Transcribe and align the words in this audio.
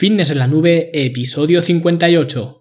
Fitness 0.00 0.30
en 0.30 0.38
la 0.38 0.46
Nube, 0.46 0.88
episodio 0.94 1.60
58. 1.60 2.59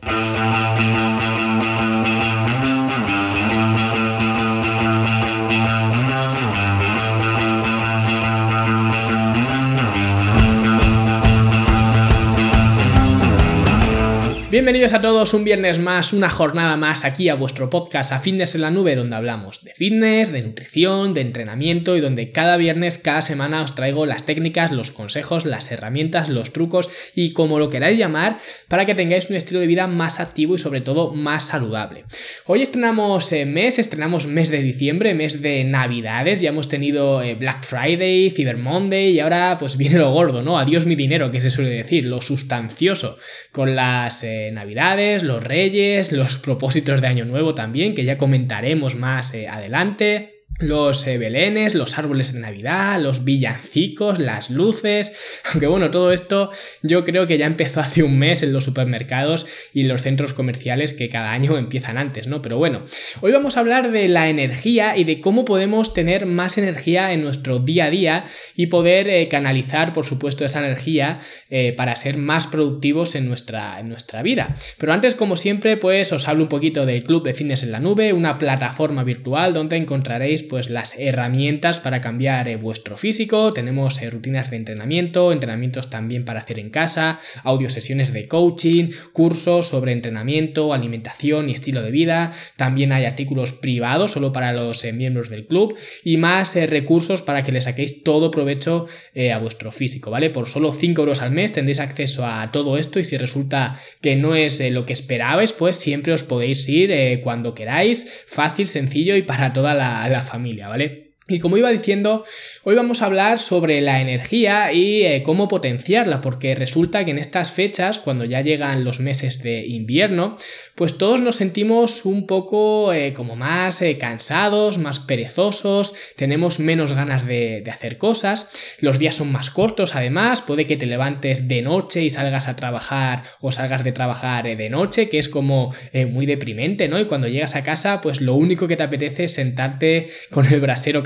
Bienvenidos 14.59 14.91
a 14.91 14.99
todos 14.99 15.33
un 15.33 15.45
viernes 15.45 15.79
más, 15.79 16.11
una 16.11 16.29
jornada 16.29 16.75
más 16.75 17.05
aquí 17.05 17.29
a 17.29 17.35
vuestro 17.35 17.69
podcast 17.69 18.11
a 18.11 18.19
Fitness 18.19 18.55
en 18.55 18.61
la 18.61 18.71
Nube, 18.71 18.97
donde 18.97 19.15
hablamos 19.15 19.63
de 19.63 19.73
fitness, 19.73 20.33
de 20.33 20.41
nutrición, 20.41 21.13
de 21.13 21.21
entrenamiento 21.21 21.95
y 21.95 22.01
donde 22.01 22.33
cada 22.33 22.57
viernes, 22.57 22.97
cada 22.97 23.21
semana 23.21 23.61
os 23.61 23.73
traigo 23.73 24.05
las 24.05 24.25
técnicas, 24.25 24.73
los 24.73 24.91
consejos, 24.91 25.45
las 25.45 25.71
herramientas, 25.71 26.27
los 26.27 26.51
trucos 26.51 26.89
y 27.15 27.31
como 27.31 27.57
lo 27.57 27.69
queráis 27.69 27.97
llamar 27.97 28.37
para 28.67 28.85
que 28.85 28.95
tengáis 28.95 29.29
un 29.29 29.37
estilo 29.37 29.61
de 29.61 29.67
vida 29.67 29.87
más 29.87 30.19
activo 30.19 30.55
y 30.55 30.59
sobre 30.59 30.81
todo 30.81 31.13
más 31.13 31.45
saludable. 31.45 32.03
Hoy 32.45 32.61
estrenamos 32.61 33.31
eh, 33.31 33.45
mes, 33.45 33.79
estrenamos 33.79 34.27
mes 34.27 34.49
de 34.49 34.61
diciembre, 34.61 35.13
mes 35.13 35.41
de 35.41 35.63
navidades, 35.63 36.41
ya 36.41 36.49
hemos 36.49 36.67
tenido 36.67 37.23
eh, 37.23 37.35
Black 37.35 37.63
Friday, 37.63 38.29
Cyber 38.31 38.57
Monday 38.57 39.11
y 39.11 39.21
ahora 39.21 39.55
pues 39.57 39.77
viene 39.77 39.99
lo 39.99 40.11
gordo, 40.11 40.41
¿no? 40.41 40.59
Adiós 40.59 40.85
mi 40.85 40.97
dinero, 40.97 41.31
que 41.31 41.39
se 41.39 41.49
suele 41.49 41.69
decir, 41.69 42.03
lo 42.03 42.21
sustancioso 42.21 43.17
con 43.53 43.77
las... 43.77 44.25
Eh, 44.25 44.48
Navidades, 44.51 45.23
los 45.23 45.43
Reyes, 45.43 46.11
los 46.11 46.37
propósitos 46.37 47.01
de 47.01 47.07
Año 47.07 47.25
Nuevo 47.25 47.55
también, 47.55 47.93
que 47.93 48.05
ya 48.05 48.17
comentaremos 48.17 48.95
más 48.95 49.33
eh, 49.33 49.47
adelante 49.47 50.38
los 50.59 51.07
eh, 51.07 51.17
belenes, 51.17 51.73
los 51.73 51.97
árboles 51.97 52.33
de 52.33 52.41
Navidad, 52.41 52.99
los 52.99 53.23
villancicos, 53.23 54.19
las 54.19 54.49
luces, 54.49 55.13
aunque 55.51 55.67
bueno, 55.67 55.89
todo 55.89 56.11
esto 56.11 56.51
yo 56.83 57.05
creo 57.05 57.27
que 57.27 57.37
ya 57.37 57.45
empezó 57.45 57.79
hace 57.79 58.03
un 58.03 58.19
mes 58.19 58.43
en 58.43 58.51
los 58.51 58.65
supermercados 58.65 59.47
y 59.73 59.83
los 59.83 60.01
centros 60.01 60.33
comerciales 60.33 60.93
que 60.93 61.09
cada 61.09 61.31
año 61.31 61.57
empiezan 61.57 61.97
antes, 61.97 62.27
¿no? 62.27 62.41
Pero 62.41 62.57
bueno, 62.57 62.81
hoy 63.21 63.31
vamos 63.31 63.55
a 63.55 63.61
hablar 63.61 63.91
de 63.91 64.07
la 64.09 64.29
energía 64.29 64.97
y 64.97 65.05
de 65.05 65.21
cómo 65.21 65.45
podemos 65.45 65.93
tener 65.93 66.25
más 66.25 66.57
energía 66.57 67.13
en 67.13 67.23
nuestro 67.23 67.59
día 67.59 67.85
a 67.85 67.89
día 67.89 68.25
y 68.55 68.67
poder 68.67 69.07
eh, 69.07 69.27
canalizar, 69.29 69.93
por 69.93 70.05
supuesto, 70.05 70.43
esa 70.43 70.59
energía 70.59 71.21
eh, 71.49 71.73
para 71.73 71.95
ser 71.95 72.17
más 72.17 72.47
productivos 72.47 73.15
en 73.15 73.27
nuestra, 73.27 73.79
en 73.79 73.87
nuestra 73.87 74.21
vida. 74.23 74.55
Pero 74.77 74.91
antes, 74.91 75.15
como 75.15 75.37
siempre, 75.37 75.77
pues 75.77 76.11
os 76.11 76.27
hablo 76.27 76.43
un 76.43 76.49
poquito 76.49 76.85
del 76.85 77.03
Club 77.03 77.23
de 77.23 77.33
Fitness 77.33 77.63
en 77.63 77.71
la 77.71 77.79
Nube, 77.79 78.11
una 78.11 78.37
plataforma 78.37 79.03
virtual 79.03 79.53
donde 79.53 79.77
encontraréis 79.77 80.48
pues 80.49 80.69
las 80.69 80.99
herramientas 80.99 81.79
para 81.79 82.01
cambiar 82.01 82.49
eh, 82.49 82.57
vuestro 82.57 82.97
físico, 82.97 83.53
tenemos 83.53 84.01
eh, 84.01 84.09
rutinas 84.09 84.49
de 84.49 84.57
entrenamiento, 84.57 85.31
entrenamientos 85.31 85.89
también 85.89 86.25
para 86.25 86.41
hacer 86.41 86.59
en 86.59 86.69
casa, 86.69 87.19
audio 87.43 87.69
sesiones 87.69 88.11
de 88.11 88.27
coaching, 88.27 88.89
cursos 89.13 89.67
sobre 89.67 89.93
entrenamiento, 89.93 90.73
alimentación 90.73 91.49
y 91.49 91.53
estilo 91.53 91.81
de 91.81 91.91
vida, 91.91 92.33
también 92.57 92.91
hay 92.91 93.05
artículos 93.05 93.53
privados 93.53 94.11
solo 94.11 94.33
para 94.33 94.51
los 94.51 94.83
eh, 94.83 94.91
miembros 94.91 95.29
del 95.29 95.45
club 95.45 95.77
y 96.03 96.17
más 96.17 96.55
recursos 96.55 97.21
para 97.21 97.43
que 97.43 97.51
le 97.51 97.61
saquéis 97.61 98.03
todo 98.03 98.31
provecho 98.31 98.87
a 99.33 99.37
vuestro 99.37 99.71
físico, 99.71 100.09
¿vale? 100.09 100.31
Por 100.31 100.47
solo 100.47 100.73
5 100.73 101.01
euros 101.01 101.21
al 101.21 101.31
mes 101.31 101.53
tendréis 101.53 101.79
acceso 101.79 102.25
a 102.25 102.51
todo 102.51 102.77
esto 102.77 102.99
y 102.99 103.03
si 103.03 103.17
resulta 103.17 103.79
que 104.01 104.15
no 104.15 104.35
es 104.35 104.59
lo 104.71 104.85
que 104.85 104.93
esperabais, 104.93 105.53
pues 105.53 105.77
siempre 105.77 106.11
os 106.11 106.23
podéis 106.23 106.67
ir 106.67 107.21
cuando 107.21 107.53
queráis, 107.53 108.23
fácil, 108.27 108.67
sencillo 108.67 109.15
y 109.15 109.21
para 109.21 109.53
toda 109.53 109.75
la, 109.75 110.07
la 110.09 110.23
familia, 110.23 110.38
¿vale? 110.67 111.08
Y 111.29 111.39
como 111.39 111.57
iba 111.57 111.69
diciendo, 111.69 112.23
hoy 112.63 112.73
vamos 112.73 113.01
a 113.01 113.05
hablar 113.05 113.37
sobre 113.37 113.81
la 113.81 114.01
energía 114.01 114.73
y 114.73 115.03
eh, 115.03 115.21
cómo 115.23 115.47
potenciarla, 115.47 116.21
porque 116.21 116.55
resulta 116.55 117.05
que 117.05 117.11
en 117.11 117.19
estas 117.19 117.51
fechas, 117.51 117.99
cuando 117.99 118.25
ya 118.25 118.41
llegan 118.41 118.83
los 118.83 118.99
meses 118.99 119.43
de 119.43 119.63
invierno, 119.67 120.37
pues 120.73 120.97
todos 120.97 121.21
nos 121.21 121.35
sentimos 121.35 122.05
un 122.05 122.25
poco 122.25 122.91
eh, 122.93 123.13
como 123.13 123.35
más 123.35 123.83
eh, 123.83 123.99
cansados, 123.99 124.79
más 124.79 124.99
perezosos, 124.99 125.93
tenemos 126.15 126.59
menos 126.59 126.93
ganas 126.93 127.27
de, 127.27 127.61
de, 127.63 127.69
hacer 127.69 127.99
cosas, 127.99 128.49
los 128.79 128.97
días 128.97 129.13
son 129.13 129.31
más 129.31 129.51
cortos 129.51 129.95
además, 129.95 130.41
puede 130.41 130.65
que 130.65 130.77
te 130.77 130.87
levantes 130.87 131.47
de 131.47 131.61
noche 131.61 132.01
y 132.01 132.09
salgas 132.09 132.47
a 132.47 132.55
trabajar 132.55 133.21
o 133.39 133.51
salgas 133.51 133.83
de 133.83 133.91
trabajar 133.91 134.45
de 134.57 134.69
noche, 134.69 135.09
que 135.09 135.19
es 135.19 135.29
como 135.29 135.75
muy 136.09 136.25
deprimente, 136.25 136.87
¿no? 136.87 136.99
Y 136.99 137.05
cuando 137.05 137.27
llegas 137.27 137.55
a 137.55 137.63
casa, 137.63 138.01
pues 138.01 138.21
lo 138.21 138.33
único 138.33 138.67
que 138.67 138.75
te 138.75 138.83
apetece 138.83 139.25
es 139.25 139.33
sentarte 139.33 140.07
con 140.31 140.45
el 140.45 140.59
brasero 140.59 141.03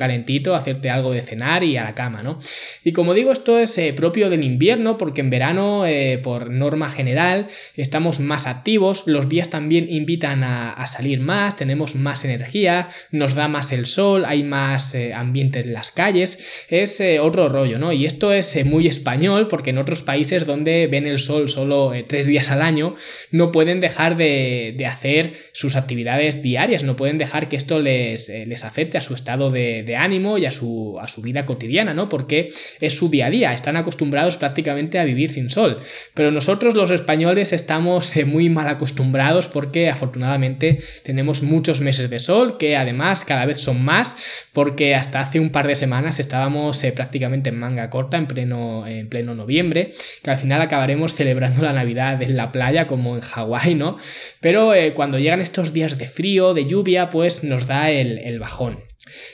hacerte 0.55 0.89
algo 0.89 1.11
de 1.11 1.21
cenar 1.21 1.63
y 1.63 1.77
a 1.77 1.83
la 1.83 1.95
cama, 1.95 2.23
¿no? 2.23 2.39
Y 2.83 2.91
como 2.91 3.13
digo, 3.13 3.31
esto 3.31 3.59
es 3.59 3.77
eh, 3.77 3.93
propio 3.93 4.29
del 4.29 4.43
invierno 4.43 4.97
porque 4.97 5.21
en 5.21 5.29
verano, 5.29 5.85
eh, 5.85 6.19
por 6.21 6.49
norma 6.49 6.89
general, 6.89 7.47
estamos 7.75 8.19
más 8.19 8.47
activos, 8.47 9.03
los 9.05 9.29
días 9.29 9.49
también 9.49 9.87
invitan 9.89 10.43
a, 10.43 10.85
salir 10.87 11.21
más, 11.21 11.55
tenemos 11.55 11.95
más 11.95 12.25
energía, 12.25 12.89
nos 13.11 13.35
da 13.35 13.47
más 13.47 13.71
el 13.71 13.85
sol, 13.85 14.25
hay 14.25 14.43
más 14.43 14.95
eh, 14.95 15.13
ambiente 15.13 15.61
en 15.61 15.73
las 15.73 15.91
calles, 15.91 16.65
es 16.69 17.01
otro 17.19 17.49
rollo, 17.49 17.79
¿no? 17.79 17.93
Y 17.93 18.05
esto 18.05 18.33
es 18.33 18.65
muy 18.65 18.87
español 18.87 19.47
porque 19.47 19.69
en 19.69 19.77
otros 19.77 20.03
países 20.03 20.45
donde 20.45 20.87
ven 20.87 21.07
el 21.07 21.19
sol 21.19 21.49
solo 21.49 21.93
tres 22.07 22.27
días 22.27 22.49
al 22.49 22.61
año, 22.61 22.95
no 23.31 23.51
pueden 23.51 23.79
dejar 23.79 24.17
de, 24.17 24.75
hacer 24.83 25.33
sus 25.53 25.77
actividades 25.77 26.41
diarias, 26.43 26.83
no 26.83 26.95
pueden 26.95 27.17
dejar 27.17 27.47
que 27.47 27.55
esto 27.55 27.79
les, 27.79 28.29
les 28.29 28.63
afecte 28.65 28.97
a 28.97 29.01
su 29.01 29.13
estado 29.13 29.49
de, 29.49 29.83
de 29.83 29.95
ánimo 30.03 30.37
y 30.37 30.45
a 30.45 30.51
su, 30.51 30.97
a 31.01 31.07
su 31.07 31.21
vida 31.21 31.45
cotidiana, 31.45 31.93
¿no? 31.93 32.09
Porque 32.09 32.51
es 32.79 32.95
su 32.95 33.09
día 33.09 33.27
a 33.27 33.29
día, 33.29 33.53
están 33.53 33.77
acostumbrados 33.77 34.37
prácticamente 34.37 34.99
a 34.99 35.03
vivir 35.03 35.29
sin 35.29 35.49
sol. 35.49 35.79
Pero 36.13 36.31
nosotros 36.31 36.75
los 36.75 36.91
españoles 36.91 37.53
estamos 37.53 38.15
eh, 38.15 38.25
muy 38.25 38.49
mal 38.49 38.67
acostumbrados 38.67 39.47
porque 39.47 39.89
afortunadamente 39.89 40.79
tenemos 41.03 41.43
muchos 41.43 41.81
meses 41.81 42.09
de 42.09 42.19
sol, 42.19 42.57
que 42.57 42.75
además 42.75 43.25
cada 43.25 43.45
vez 43.45 43.59
son 43.59 43.83
más, 43.83 44.47
porque 44.53 44.95
hasta 44.95 45.21
hace 45.21 45.39
un 45.39 45.51
par 45.51 45.67
de 45.67 45.75
semanas 45.75 46.19
estábamos 46.19 46.83
eh, 46.83 46.91
prácticamente 46.91 47.49
en 47.49 47.59
manga 47.59 47.89
corta 47.89 48.17
en 48.17 48.27
pleno, 48.27 48.85
en 48.87 49.07
pleno 49.09 49.33
noviembre, 49.33 49.91
que 50.21 50.31
al 50.31 50.37
final 50.37 50.61
acabaremos 50.61 51.13
celebrando 51.15 51.63
la 51.63 51.73
Navidad 51.73 52.21
en 52.21 52.37
la 52.37 52.51
playa 52.51 52.87
como 52.87 53.15
en 53.15 53.21
Hawái, 53.21 53.75
¿no? 53.75 53.97
Pero 54.39 54.73
eh, 54.73 54.93
cuando 54.93 55.19
llegan 55.19 55.41
estos 55.41 55.73
días 55.73 55.97
de 55.97 56.07
frío, 56.07 56.53
de 56.53 56.65
lluvia, 56.65 57.09
pues 57.09 57.43
nos 57.43 57.67
da 57.67 57.91
el, 57.91 58.19
el 58.19 58.39
bajón. 58.39 58.77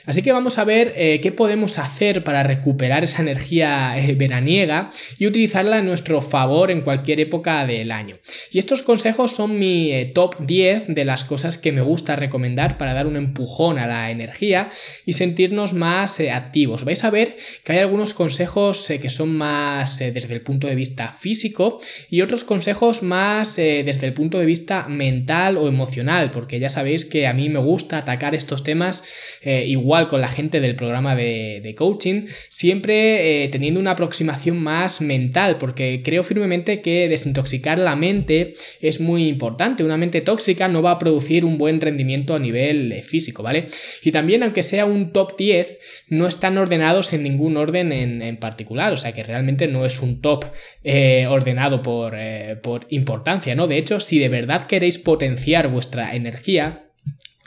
Así 0.04 0.22
que 0.22 0.32
vamos 0.32 0.58
a 0.58 0.64
ver 0.64 0.94
eh, 0.96 1.20
qué 1.22 1.30
podemos 1.30 1.78
hacer 1.78 2.24
para 2.24 2.42
recuperar 2.42 3.04
esa 3.04 3.22
energía 3.22 3.96
eh, 3.96 4.14
veraniega 4.14 4.90
y 5.18 5.26
utilizarla 5.26 5.76
a 5.76 5.82
nuestro 5.82 6.22
favor 6.22 6.70
en 6.72 6.80
cualquier 6.80 7.20
época 7.20 7.64
del 7.66 7.92
año. 7.92 8.16
Y 8.50 8.58
estos 8.58 8.82
consejos 8.82 9.32
son 9.32 9.58
mi 9.58 9.92
eh, 9.92 10.06
top 10.06 10.40
10 10.40 10.88
de 10.88 11.04
las 11.04 11.24
cosas 11.24 11.58
que 11.58 11.70
me 11.70 11.82
gusta 11.82 12.16
recomendar 12.16 12.78
para 12.78 12.94
dar 12.94 13.06
un 13.06 13.16
empujón 13.16 13.78
a 13.78 13.86
la 13.86 14.10
energía 14.10 14.70
y 15.06 15.12
sentirnos 15.12 15.72
más 15.72 16.18
activos. 16.20 16.84
Vais 16.84 17.04
a 17.04 17.10
ver 17.10 17.36
que 17.64 17.72
hay 17.72 17.78
algunos 17.78 18.12
consejos 18.12 18.88
que 19.00 19.10
son 19.10 19.36
más 19.36 19.98
desde 19.98 20.34
el 20.34 20.40
punto 20.40 20.66
de 20.66 20.74
vista 20.74 21.12
físico 21.12 21.80
y 22.10 22.22
otros 22.22 22.42
consejos 22.42 23.02
más 23.02 23.56
desde 23.56 24.06
el 24.06 24.12
punto 24.12 24.38
de 24.38 24.46
vista 24.46 24.88
mental 24.88 25.56
o 25.56 25.68
emocional, 25.68 26.30
porque 26.30 26.58
ya 26.58 26.68
sabéis 26.68 27.04
que 27.04 27.26
a 27.26 27.32
mí 27.32 27.48
me 27.48 27.60
gusta 27.60 27.98
atacar 27.98 28.34
estos 28.34 28.64
temas 28.64 29.04
igual 29.70 30.08
con 30.08 30.20
la 30.20 30.28
gente 30.28 30.60
del 30.60 30.74
programa 30.74 31.14
de, 31.14 31.74
coaching, 31.76 32.26
siempre 32.48 33.44
eh, 33.44 33.48
teniendo 33.48 33.78
una 33.78 33.92
aproximación 33.92 34.60
más 34.60 35.00
mental, 35.00 35.58
porque 35.58 36.02
creo 36.04 36.24
firmemente 36.24 36.80
que 36.80 37.08
desintoxicar 37.08 37.78
la 37.78 37.94
mente 37.94 38.54
es 38.80 39.00
muy 39.00 39.28
importante. 39.28 39.84
Una 39.84 39.96
mente 39.96 40.20
tóxica 40.22 40.66
no 40.66 40.82
va 40.82 40.92
a 40.92 40.98
producir 40.98 41.44
un 41.44 41.56
buen 41.56 41.80
rendimiento 41.80 42.34
a 42.34 42.40
nivel 42.40 42.90
eh, 42.90 43.02
físico, 43.02 43.44
¿vale? 43.44 43.66
Y 44.02 44.10
también, 44.10 44.42
aunque 44.42 44.64
sea 44.64 44.86
un 44.86 45.12
top 45.12 45.36
10, 45.38 45.78
no 46.08 46.26
están 46.26 46.58
ordenados 46.58 47.12
en 47.12 47.22
ningún 47.22 47.56
orden 47.56 47.92
en, 47.92 48.36
particular, 48.38 48.92
o 48.92 48.96
sea 48.96 49.12
que 49.12 49.22
realmente 49.22 49.68
no 49.68 49.84
es 49.84 50.00
un 50.00 50.20
top 50.20 50.46
eh, 50.82 51.26
ordenado 51.28 51.82
por, 51.82 52.16
por 52.62 52.86
importancia, 52.90 53.54
¿no? 53.54 53.66
De 53.66 53.76
hecho, 53.76 54.00
si 54.00 54.18
de 54.18 54.28
verdad 54.28 54.66
queréis 54.66 54.98
potenciar 54.98 55.68
vuestra 55.68 56.14
energía, 56.14 56.89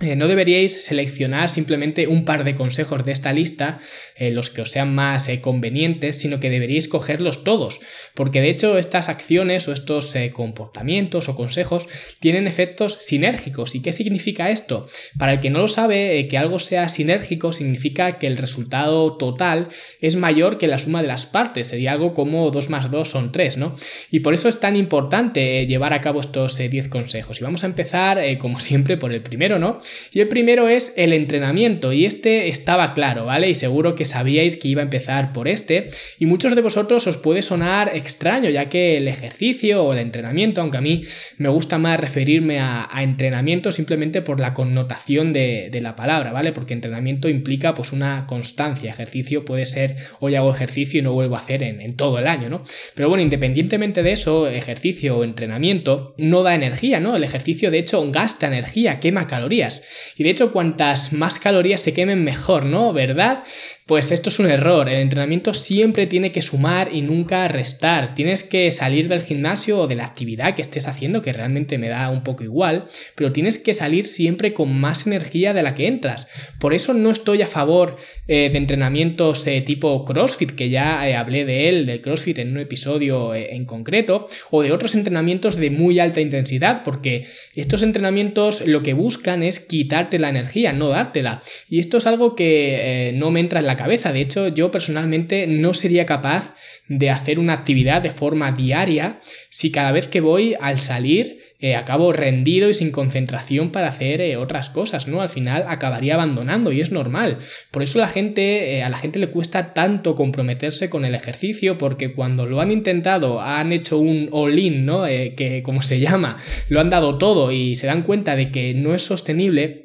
eh, 0.02 0.16
no 0.16 0.28
deberíais 0.28 0.86
seleccionar 0.86 1.50
simplemente 1.50 2.08
un 2.08 2.26
par 2.26 2.44
de 2.44 2.56
consejos 2.56 3.06
de 3.06 3.12
esta 3.12 3.32
lista, 3.32 3.80
eh, 4.16 4.32
los 4.32 4.50
que 4.50 4.62
os 4.62 4.72
sean 4.72 4.96
más 4.96 5.30
eh, 5.30 5.40
convenientes, 5.40 6.18
sino 6.18 6.40
que 6.40 6.50
deberíais 6.50 6.88
cogerlos 6.88 7.44
todos, 7.44 7.80
porque 8.16 8.42
de 8.42 8.50
hecho 8.50 8.80
estas 8.80 9.08
acciones 9.08 9.68
o 9.68 9.72
estos 9.72 10.16
comportamientos 10.34 11.30
o 11.30 11.36
consejos 11.36 11.88
tienen 12.20 12.48
efectos 12.48 12.98
sinérgicos. 13.02 13.76
¿Y 13.76 13.84
qué 13.84 13.92
significa 13.92 14.50
esto? 14.50 14.88
Para 15.20 15.34
el 15.34 15.40
que 15.40 15.52
no 15.52 15.60
lo 15.60 15.68
sabe, 15.68 16.28
que 16.28 16.40
algo 16.40 16.58
sea 16.58 16.90
sinérgico 16.90 17.54
significa 17.54 18.18
que 18.18 18.26
el 18.26 18.38
resultado 18.38 19.16
total 19.18 19.68
es 20.02 20.16
mayor 20.16 20.58
que 20.58 20.68
la 20.68 20.80
suma 20.80 21.04
de 21.04 21.08
las 21.08 21.28
partes, 21.28 21.68
sería 21.68 21.92
algo 21.92 22.16
como 22.16 22.50
2 22.50 22.70
más 22.72 22.90
2 22.90 23.08
son 23.08 23.32
3, 23.32 23.58
¿no? 23.58 23.76
Y 24.10 24.22
por 24.22 24.34
eso 24.34 24.50
es 24.50 24.60
tan 24.60 24.76
importante 24.76 25.68
llevar 25.68 25.94
a 25.94 26.02
cabo 26.02 26.20
estos 26.20 26.58
10 26.58 26.88
consejos. 26.88 27.40
Y 27.40 27.44
vamos 27.44 27.64
a 27.64 27.68
empezar, 27.68 28.20
como 28.40 28.60
siempre, 28.60 28.98
por 28.98 29.14
el 29.14 29.22
primero, 29.22 29.60
¿no? 29.60 29.83
Y 30.12 30.20
el 30.20 30.28
primero 30.28 30.68
es 30.68 30.94
el 30.98 31.14
entrenamiento, 31.14 31.94
y 31.94 32.06
este 32.06 32.50
estaba 32.50 32.94
claro, 32.94 33.26
¿vale? 33.26 33.50
Y 33.50 33.56
seguro 33.56 33.96
que 33.96 34.06
sabíais 34.06 34.58
que 34.58 34.68
iba 34.68 34.82
a 34.82 34.84
empezar 34.84 35.34
por 35.34 35.48
este, 35.48 35.90
y 36.20 36.26
muchos 36.26 36.56
de 36.56 36.62
vosotros 36.62 37.06
os 37.08 37.18
puede 37.18 37.42
sonar 37.42 37.96
extraño, 37.96 38.50
ya 38.50 38.66
que 38.66 38.98
el 38.98 39.08
ejercicio 39.08 39.84
o 39.84 39.94
el 39.94 40.00
entrenamiento, 40.00 40.62
aunque 40.62 40.78
a 40.78 40.82
mí 40.82 41.04
me 41.38 41.50
gusta 41.50 41.78
más 41.78 42.00
referirme 42.00 42.60
a, 42.60 42.90
entrenamiento 43.04 43.72
simplemente 43.72 44.22
por 44.22 44.40
la 44.40 44.54
connotación 44.54 45.34
de, 45.34 45.80
la 45.82 45.96
palabra, 45.96 46.32
¿vale? 46.32 46.54
Porque 46.54 46.74
entrenamiento 46.74 47.28
implica 47.28 47.74
pues 47.74 47.92
una 47.92 48.26
constancia, 48.28 48.92
ejercicio 48.92 49.44
puede 49.44 49.66
ser 49.66 49.98
hoy 50.22 50.36
hago 50.36 50.54
ejercicio 50.54 51.00
y 51.00 51.04
no 51.04 51.12
vuelvo 51.12 51.36
a 51.36 51.40
hacer 51.40 51.64
en, 51.64 51.82
en 51.82 51.98
todo 51.98 52.20
el 52.20 52.28
año, 52.28 52.50
¿no? 52.50 52.64
Pero 52.96 53.10
bueno, 53.10 53.22
independientemente 53.22 54.04
de 54.04 54.14
eso, 54.14 54.48
ejercicio 54.48 55.18
o 55.18 55.24
entrenamiento 55.24 56.14
no 56.18 56.44
da 56.44 56.56
energía, 56.56 57.00
¿no? 57.00 57.16
El 57.16 57.24
ejercicio 57.24 57.72
de 57.72 57.80
hecho 57.80 58.10
gasta 58.12 58.48
energía, 58.48 59.00
quema 59.00 59.28
calorías. 59.28 59.73
Y 60.18 60.24
de 60.24 60.30
hecho 60.30 60.52
cuantas 60.52 61.14
más 61.14 61.40
calorías 61.40 61.82
se 61.82 61.94
quemen 61.94 62.24
mejor, 62.24 62.66
¿no? 62.66 62.94
¿Verdad? 62.94 63.44
Pues 63.86 64.14
esto 64.14 64.30
es 64.30 64.40
un 64.40 64.50
error, 64.50 64.88
el 64.88 65.02
entrenamiento 65.02 65.54
siempre 65.54 66.08
tiene 66.08 66.32
que 66.32 66.42
sumar 66.42 66.92
y 66.94 67.02
nunca 67.02 67.46
restar, 67.50 68.16
tienes 68.16 68.46
que 68.46 68.72
salir 68.72 69.10
del 69.10 69.24
gimnasio 69.24 69.78
o 69.80 69.88
de 69.88 69.96
la 69.96 70.06
actividad 70.06 70.56
que 70.56 70.62
estés 70.62 70.88
haciendo, 70.88 71.22
que 71.22 71.34
realmente 71.34 71.78
me 71.78 71.90
da 71.90 72.10
un 72.10 72.24
poco 72.24 72.46
igual, 72.46 72.86
pero 73.16 73.34
tienes 73.34 73.58
que 73.58 73.74
salir 73.74 74.06
siempre 74.06 74.54
con 74.54 74.74
más 74.74 75.06
energía 75.06 75.54
de 75.54 75.64
la 75.64 75.76
que 75.76 75.88
entras. 75.88 76.30
Por 76.62 76.74
eso 76.74 76.94
no 76.94 77.10
estoy 77.10 77.42
a 77.42 77.48
favor 77.48 77.98
eh, 78.30 78.50
de 78.50 78.58
entrenamientos 78.58 79.46
eh, 79.48 79.60
tipo 79.60 80.06
CrossFit, 80.06 80.52
que 80.52 80.70
ya 80.70 81.06
eh, 81.10 81.16
hablé 81.16 81.44
de 81.44 81.68
él, 81.68 81.86
del 81.86 82.02
CrossFit 82.02 82.40
en 82.40 82.52
un 82.52 82.60
episodio 82.60 83.36
en 83.36 83.66
concreto, 83.66 84.28
o 84.50 84.64
de 84.64 84.72
otros 84.72 84.96
entrenamientos 84.96 85.58
de 85.58 85.72
muy 85.72 86.00
alta 86.00 86.22
intensidad, 86.22 86.84
porque 86.84 87.28
estos 87.54 87.84
entrenamientos 87.84 88.66
lo 88.66 88.82
que 88.82 88.94
buscan 88.94 89.44
es 89.44 89.60
quitarte 89.60 90.20
la 90.20 90.30
energía, 90.30 90.72
no 90.72 90.88
dártela. 90.88 91.42
Y 91.70 91.80
esto 91.80 91.98
es 91.98 92.08
algo 92.08 92.34
que 92.34 93.12
no 93.16 93.30
me 93.30 93.42
entra 93.42 93.60
en 93.60 93.68
la 93.68 93.74
De 93.88 94.22
hecho, 94.22 94.48
yo 94.48 94.72
personalmente 94.72 95.46
no 95.48 95.74
sería 95.74 96.06
capaz 96.06 96.56
de 96.88 97.10
hacer 97.10 97.40
una 97.40 97.54
actividad 97.54 98.02
de 98.02 98.12
forma 98.12 98.52
diaria 98.52 99.20
si 99.50 99.72
cada 99.72 99.92
vez 99.92 100.08
que 100.08 100.22
voy 100.22 100.56
al 100.60 100.80
salir 100.80 101.40
eh, 101.60 101.76
acabo 101.76 102.12
rendido 102.12 102.70
y 102.70 102.74
sin 102.74 102.92
concentración 102.92 103.72
para 103.72 103.88
hacer 103.88 104.20
eh, 104.20 104.36
otras 104.36 104.70
cosas, 104.70 105.08
¿no? 105.08 105.22
Al 105.22 105.30
final 105.30 105.64
acabaría 105.70 106.16
abandonando 106.16 106.74
y 106.74 106.82
es 106.82 106.92
normal. 106.92 107.38
Por 107.72 107.84
eso 107.84 108.00
la 108.00 108.10
gente, 108.10 108.76
eh, 108.76 108.84
a 108.84 108.90
la 108.90 108.98
gente 108.98 109.18
le 109.18 109.30
cuesta 109.30 109.74
tanto 109.74 110.16
comprometerse 110.16 110.90
con 110.90 111.06
el 111.06 111.16
ejercicio 111.16 111.78
porque 111.78 112.12
cuando 112.12 112.46
lo 112.46 112.60
han 112.60 112.72
intentado, 112.72 113.42
han 113.42 113.72
hecho 113.72 113.98
un 113.98 114.28
all-in, 114.32 114.86
¿no? 114.86 115.06
que 115.06 115.62
como 115.64 115.84
se 115.84 116.00
llama, 116.00 116.38
lo 116.68 116.82
han 116.82 116.90
dado 116.90 117.18
todo 117.18 117.52
y 117.52 117.76
se 117.76 117.88
dan 117.88 118.04
cuenta 118.04 118.36
de 118.36 118.52
que 118.52 118.74
no 118.74 118.94
es 118.94 119.04
sostenible, 119.04 119.83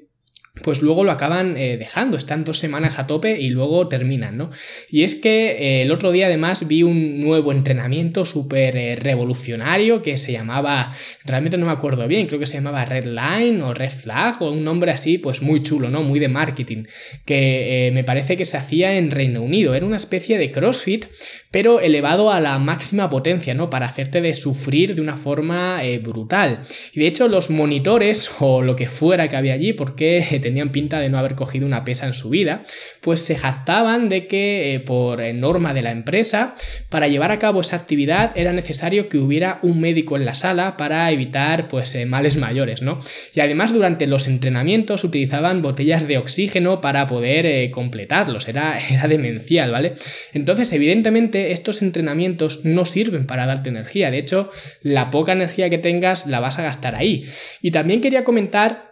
pues 0.63 0.83
luego 0.83 1.05
lo 1.05 1.13
acaban 1.13 1.57
eh, 1.57 1.77
dejando, 1.77 2.17
están 2.17 2.45
dos 2.45 2.59
semanas 2.59 2.99
a 2.99 3.07
tope 3.07 3.41
y 3.41 3.51
luego 3.51 3.89
terminan, 3.89 4.37
¿no? 4.37 4.51
Y 4.91 5.03
es 5.03 5.15
que 5.15 5.51
eh, 5.51 5.83
el 5.83 5.93
otro 5.93 6.13
día 6.13 6.27
además 6.27 6.67
vi 6.67 6.83
un 6.83 7.21
nuevo 7.21 7.53
entrenamiento 7.53 8.25
súper 8.25 8.77
eh, 8.77 8.97
revolucionario 8.97 10.03
que 10.03 10.17
se 10.17 10.33
llamaba, 10.33 10.93
realmente 11.25 11.59
no 11.59 11.67
me 11.67 11.73
acuerdo 11.73 12.07
bien, 12.09 12.27
creo 12.27 12.41
que 12.41 12.47
se 12.47 12.57
llamaba 12.57 12.85
Red 12.85 13.05
Line 13.05 13.63
o 13.63 13.75
Red 13.75 13.91
Flag 13.91 14.43
o 14.43 14.51
un 14.51 14.65
nombre 14.65 14.91
así, 14.91 15.19
pues 15.19 15.43
muy 15.43 15.63
chulo, 15.63 15.91
¿no? 15.91 16.03
Muy 16.03 16.19
de 16.19 16.29
marketing, 16.29 16.85
que 17.25 17.91
me 17.93 18.05
parece 18.05 18.37
que 18.37 18.45
se 18.45 18.57
hacía 18.57 18.97
en 18.97 19.11
Reino 19.11 19.43
Unido, 19.43 19.75
era 19.75 19.87
una 19.87 19.97
especie 19.97 20.39
de 20.39 20.51
CrossFit, 20.51 21.07
pero 21.51 21.81
elevado 21.81 22.31
a 22.31 22.41
la 22.41 22.59
máxima 22.59 23.11
potencia, 23.11 23.55
¿no? 23.55 23.71
Para 23.71 23.87
hacerte 23.87 24.21
de 24.21 24.35
sufrir 24.35 24.95
de 24.95 25.01
una 25.01 25.17
forma 25.17 25.81
brutal. 26.03 26.61
Y 26.93 27.01
de 27.01 27.07
hecho 27.07 27.29
los 27.29 27.51
monitores 27.51 28.31
o 28.41 28.63
lo 28.63 28.77
que 28.77 28.89
fuera 28.89 29.29
que 29.29 29.37
había 29.37 29.55
allí, 29.55 29.73
porque 29.73 30.39
tenían 30.49 30.73
pinta 30.73 30.99
de 30.99 31.11
no 31.11 31.19
haber 31.19 31.35
cogido 31.35 31.67
una 31.67 31.85
pesa 31.85 32.07
en 32.07 32.15
su 32.15 32.31
vida, 32.31 32.63
pues 33.03 33.21
se 33.21 33.37
jactaban 33.37 34.09
de 34.09 34.27
que 34.27 34.75
eh, 34.75 34.81
por 34.81 35.23
norma 35.35 35.75
de 35.75 35.83
la 35.83 35.91
empresa, 35.91 36.55
para 36.89 37.07
llevar 37.07 37.31
a 37.31 37.39
cabo 37.39 37.61
esa 37.61 37.77
actividad 37.77 38.33
era 38.35 38.53
necesario 38.53 39.11
que 39.11 39.19
hubiera 39.19 39.59
un 39.63 39.81
médico 39.81 40.17
en 40.17 40.25
la 40.25 40.35
sala 40.35 40.79
para 40.79 41.11
evitar 41.13 41.69
pues 41.69 41.95
eh, 41.95 42.07
males 42.07 42.37
mayores, 42.37 42.81
¿no? 42.81 42.99
Y 43.35 43.41
además 43.41 43.75
durante 43.75 44.07
los 44.07 44.27
entrenamientos 44.27 45.05
utilizaban 45.05 45.61
botellas 45.61 46.09
de 46.09 46.17
oxígeno 46.17 46.81
para 46.81 47.07
poder 47.07 47.45
eh, 47.45 47.71
completarlos, 47.71 48.49
era, 48.49 48.79
era 48.91 49.07
demencial, 49.07 49.71
¿vale? 49.71 49.95
Entonces, 50.33 50.73
evidentemente, 50.73 51.53
estos 51.53 51.83
entrenamientos 51.83 52.65
no 52.65 52.87
sirven 52.87 53.27
para 53.27 53.45
darte 53.45 53.69
energía, 53.69 54.11
de 54.11 54.19
hecho, 54.19 54.51
la 54.83 55.11
poca 55.11 55.33
energía 55.33 55.69
que 55.69 55.79
tengas 55.79 56.27
la 56.27 56.41
vas 56.41 56.59
a 56.59 56.63
gastar 56.63 56.95
ahí. 56.95 57.25
Y 57.61 57.71
también 57.71 58.01
quería 58.01 58.25
comentar 58.25 58.88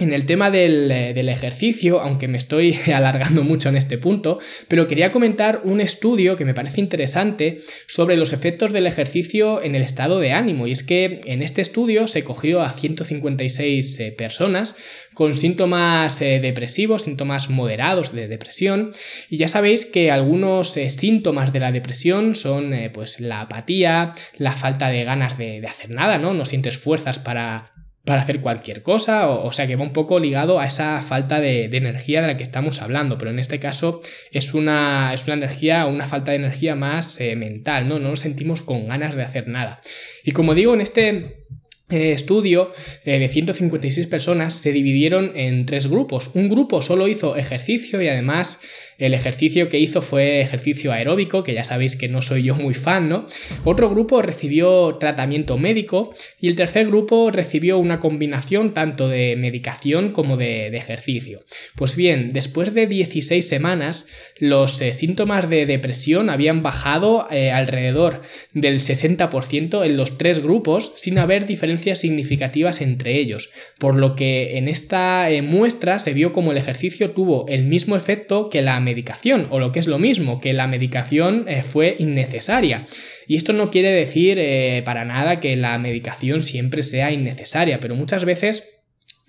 en 0.00 0.12
el 0.12 0.26
tema 0.26 0.50
eh, 0.52 1.12
del, 1.14 1.28
ejercicio, 1.28 2.00
aunque 2.00 2.26
me 2.26 2.36
estoy 2.36 2.76
alargando 2.92 3.44
mucho 3.44 3.68
en 3.68 3.76
este 3.76 3.96
punto, 3.96 4.40
pero 4.66 4.88
quería 4.88 5.12
comentar 5.12 5.60
un 5.62 5.80
estudio 5.80 6.34
que 6.34 6.44
me 6.44 6.52
parece 6.52 6.80
interesante 6.80 7.60
sobre 7.86 8.16
los 8.16 8.32
efectos 8.32 8.72
del 8.72 8.88
ejercicio 8.88 9.62
en 9.62 9.76
el 9.76 9.82
estado 9.82 10.18
de 10.18 10.32
ánimo. 10.32 10.66
Y 10.66 10.72
es 10.72 10.82
que 10.82 11.20
en 11.26 11.42
este 11.42 11.62
estudio 11.62 12.08
se 12.08 12.24
cogió 12.24 12.60
a 12.62 12.72
156 12.72 14.00
eh, 14.00 14.12
personas 14.18 14.76
con 15.14 15.34
síntomas 15.34 16.20
eh, 16.22 16.40
depresivos, 16.40 17.04
síntomas 17.04 17.48
moderados 17.48 18.12
de 18.12 18.26
depresión. 18.26 18.92
Y 19.30 19.36
ya 19.36 19.46
sabéis 19.46 19.86
que 19.86 20.10
algunos 20.10 20.72
síntomas 20.72 21.52
de 21.52 21.60
la 21.60 21.70
depresión 21.70 22.34
son 22.34 22.74
pues 22.92 23.20
la 23.20 23.42
apatía, 23.42 24.12
la 24.38 24.52
falta 24.54 24.90
de 24.90 25.04
ganas 25.04 25.38
de, 25.38 25.60
de 25.60 25.68
hacer 25.68 25.90
nada, 25.90 26.18
¿no? 26.18 26.34
No 26.34 26.44
sientes 26.44 26.78
fuerzas 26.78 27.20
para 27.20 27.73
para 28.04 28.20
hacer 28.20 28.40
cualquier 28.40 28.82
cosa, 28.82 29.30
o, 29.30 29.50
sea 29.52 29.66
que 29.66 29.76
va 29.76 29.82
un 29.82 29.94
poco 29.94 30.20
ligado 30.20 30.60
a 30.60 30.66
esa 30.66 31.00
falta 31.00 31.40
de, 31.40 31.64
energía 31.64 32.20
de 32.20 32.26
la 32.26 32.36
que 32.36 32.42
estamos 32.42 32.82
hablando, 32.82 33.16
pero 33.16 33.30
en 33.30 33.38
este 33.38 33.58
caso 33.58 34.02
es 34.30 34.52
una, 34.52 35.12
es 35.14 35.24
una 35.24 35.34
energía, 35.34 35.86
una 35.86 36.06
falta 36.06 36.32
de 36.32 36.36
energía 36.36 36.74
más 36.74 37.18
eh, 37.20 37.34
mental, 37.34 37.88
¿no? 37.88 37.98
No 37.98 38.10
nos 38.10 38.20
sentimos 38.20 38.60
con 38.60 38.88
ganas 38.88 39.14
de 39.14 39.22
hacer 39.22 39.48
nada. 39.48 39.80
Y 40.22 40.32
como 40.32 40.54
digo, 40.54 40.74
en 40.74 40.82
este 40.82 41.44
eh, 41.90 42.12
estudio 42.12 42.72
eh, 43.04 43.18
de 43.18 43.28
156 43.28 44.06
personas 44.06 44.54
se 44.54 44.72
dividieron 44.72 45.32
en 45.34 45.64
tres 45.64 45.86
grupos. 45.86 46.30
Un 46.34 46.48
grupo 46.48 46.82
solo 46.82 47.08
hizo 47.08 47.36
ejercicio 47.36 48.02
y 48.02 48.08
además 48.08 48.60
el 48.98 49.14
ejercicio 49.14 49.68
que 49.68 49.78
hizo 49.78 50.02
fue 50.02 50.40
ejercicio 50.40 50.92
aeróbico, 50.92 51.42
que 51.44 51.54
ya 51.54 51.64
sabéis 51.64 51.96
que 51.96 52.08
no 52.08 52.22
soy 52.22 52.44
yo 52.44 52.54
muy 52.54 52.74
fan, 52.74 53.08
¿no? 53.08 53.26
Otro 53.64 53.90
grupo 53.90 54.22
recibió 54.22 54.96
tratamiento 54.96 55.58
médico 55.58 56.14
y 56.40 56.48
el 56.48 56.56
tercer 56.56 56.86
grupo 56.86 57.30
recibió 57.30 57.78
una 57.78 58.00
combinación 58.00 58.74
tanto 58.74 59.08
de 59.08 59.36
medicación 59.36 60.10
como 60.10 60.36
de, 60.36 60.74
ejercicio. 60.74 61.44
Pues 61.76 61.94
bien, 61.94 62.32
después 62.32 62.74
de 62.74 62.86
16 62.86 63.46
semanas, 63.46 64.08
los 64.38 64.80
eh, 64.80 64.92
síntomas 64.92 65.48
de 65.48 65.66
depresión 65.66 66.30
habían 66.30 66.62
bajado 66.62 67.28
alrededor 67.30 68.22
del 68.52 68.80
60% 68.80 69.84
en 69.84 69.96
los 69.96 70.18
tres 70.18 70.42
grupos 70.42 70.92
sin 70.96 71.18
haber 71.18 71.46
diferencias 71.46 72.00
significativas 72.00 72.80
entre 72.80 73.18
ellos, 73.18 73.50
por 73.78 73.96
lo 73.96 74.14
que 74.14 74.58
en 74.58 74.68
esta 74.68 75.30
eh, 75.30 75.42
muestra 75.42 75.98
se 75.98 76.12
vio 76.12 76.32
como 76.32 76.52
el 76.52 76.58
ejercicio 76.58 77.10
tuvo 77.10 77.46
el 77.48 77.64
mismo 77.64 77.96
efecto 77.96 78.48
que 78.50 78.62
la 78.62 78.76
medicación, 78.84 79.48
o 79.50 79.58
lo 79.58 79.72
que 79.72 79.80
es 79.80 79.88
lo 79.88 79.98
mismo, 79.98 80.40
que 80.40 80.52
la 80.52 80.68
medicación 80.68 81.46
eh, 81.48 81.64
fue 81.64 81.96
innecesaria. 81.98 82.86
Y 83.26 83.36
esto 83.36 83.52
no 83.52 83.72
quiere 83.72 83.90
decir 83.90 84.38
eh, 84.38 84.82
para 84.84 85.04
nada 85.04 85.40
que 85.40 85.56
la 85.56 85.76
medicación 85.78 86.44
siempre 86.44 86.84
sea 86.84 87.10
innecesaria, 87.10 87.80
pero 87.80 87.96
muchas 87.96 88.24
veces 88.24 88.70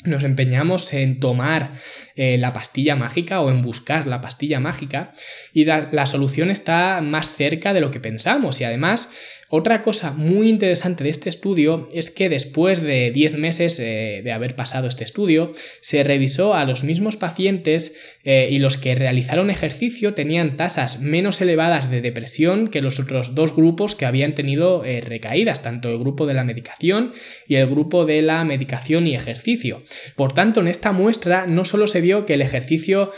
nos 0.03 0.23
empeñamos 0.23 0.93
en 0.93 1.19
tomar 1.19 1.71
la 2.15 2.53
pastilla 2.53 2.95
mágica 2.95 3.41
o 3.41 3.49
en 3.49 3.63
buscar 3.63 4.05
la 4.05 4.21
pastilla 4.21 4.59
mágica 4.59 5.11
y 5.51 5.65
la, 5.65 6.05
solución 6.05 6.51
está 6.51 7.01
más 7.01 7.31
cerca 7.31 7.73
de 7.73 7.81
lo 7.81 7.89
que 7.89 7.99
pensamos 7.99 8.61
y 8.61 8.65
además 8.65 9.09
otra 9.55 9.81
cosa 9.81 10.11
muy 10.11 10.49
interesante 10.49 11.05
de 11.05 11.09
este 11.09 11.29
estudio 11.29 11.89
es 11.93 12.11
que 12.11 12.27
después 12.27 12.81
de 12.81 13.11
10 13.11 13.37
meses 13.37 13.79
eh, 13.79 14.21
de 14.21 14.31
haber 14.33 14.55
pasado 14.55 14.87
este 14.87 15.05
estudio, 15.05 15.51
se 15.79 16.03
revisó 16.03 16.53
a 16.53 16.65
los 16.65 16.83
mismos 16.83 17.15
pacientes 17.15 17.95
eh, 18.25 18.49
y 18.51 18.59
los 18.59 18.77
que 18.77 18.95
realizaron 18.95 19.49
ejercicio 19.49 20.13
tenían 20.13 20.57
tasas 20.57 20.99
menos 20.99 21.39
elevadas 21.39 21.89
de 21.89 22.01
depresión 22.01 22.67
que 22.67 22.81
los 22.81 22.99
otros 22.99 23.33
dos 23.33 23.55
grupos 23.55 23.95
que 23.95 24.05
habían 24.05 24.35
tenido 24.35 24.83
eh, 24.83 24.99
recaídas, 24.99 25.63
tanto 25.63 25.89
el 25.89 25.99
grupo 25.99 26.25
de 26.25 26.33
la 26.33 26.43
medicación 26.43 27.13
y 27.47 27.55
el 27.55 27.67
grupo 27.67 28.05
de 28.05 28.21
la 28.21 28.43
medicación 28.43 29.07
y 29.07 29.15
ejercicio. 29.15 29.83
Por 30.17 30.33
tanto, 30.33 30.59
en 30.59 30.67
esta 30.67 30.91
muestra 30.91 31.47
no 31.47 31.63
solo 31.63 31.87
se 31.87 32.01
vio 32.01 32.25
que 32.25 32.33
el 32.33 32.41
ejercicio 32.41 33.11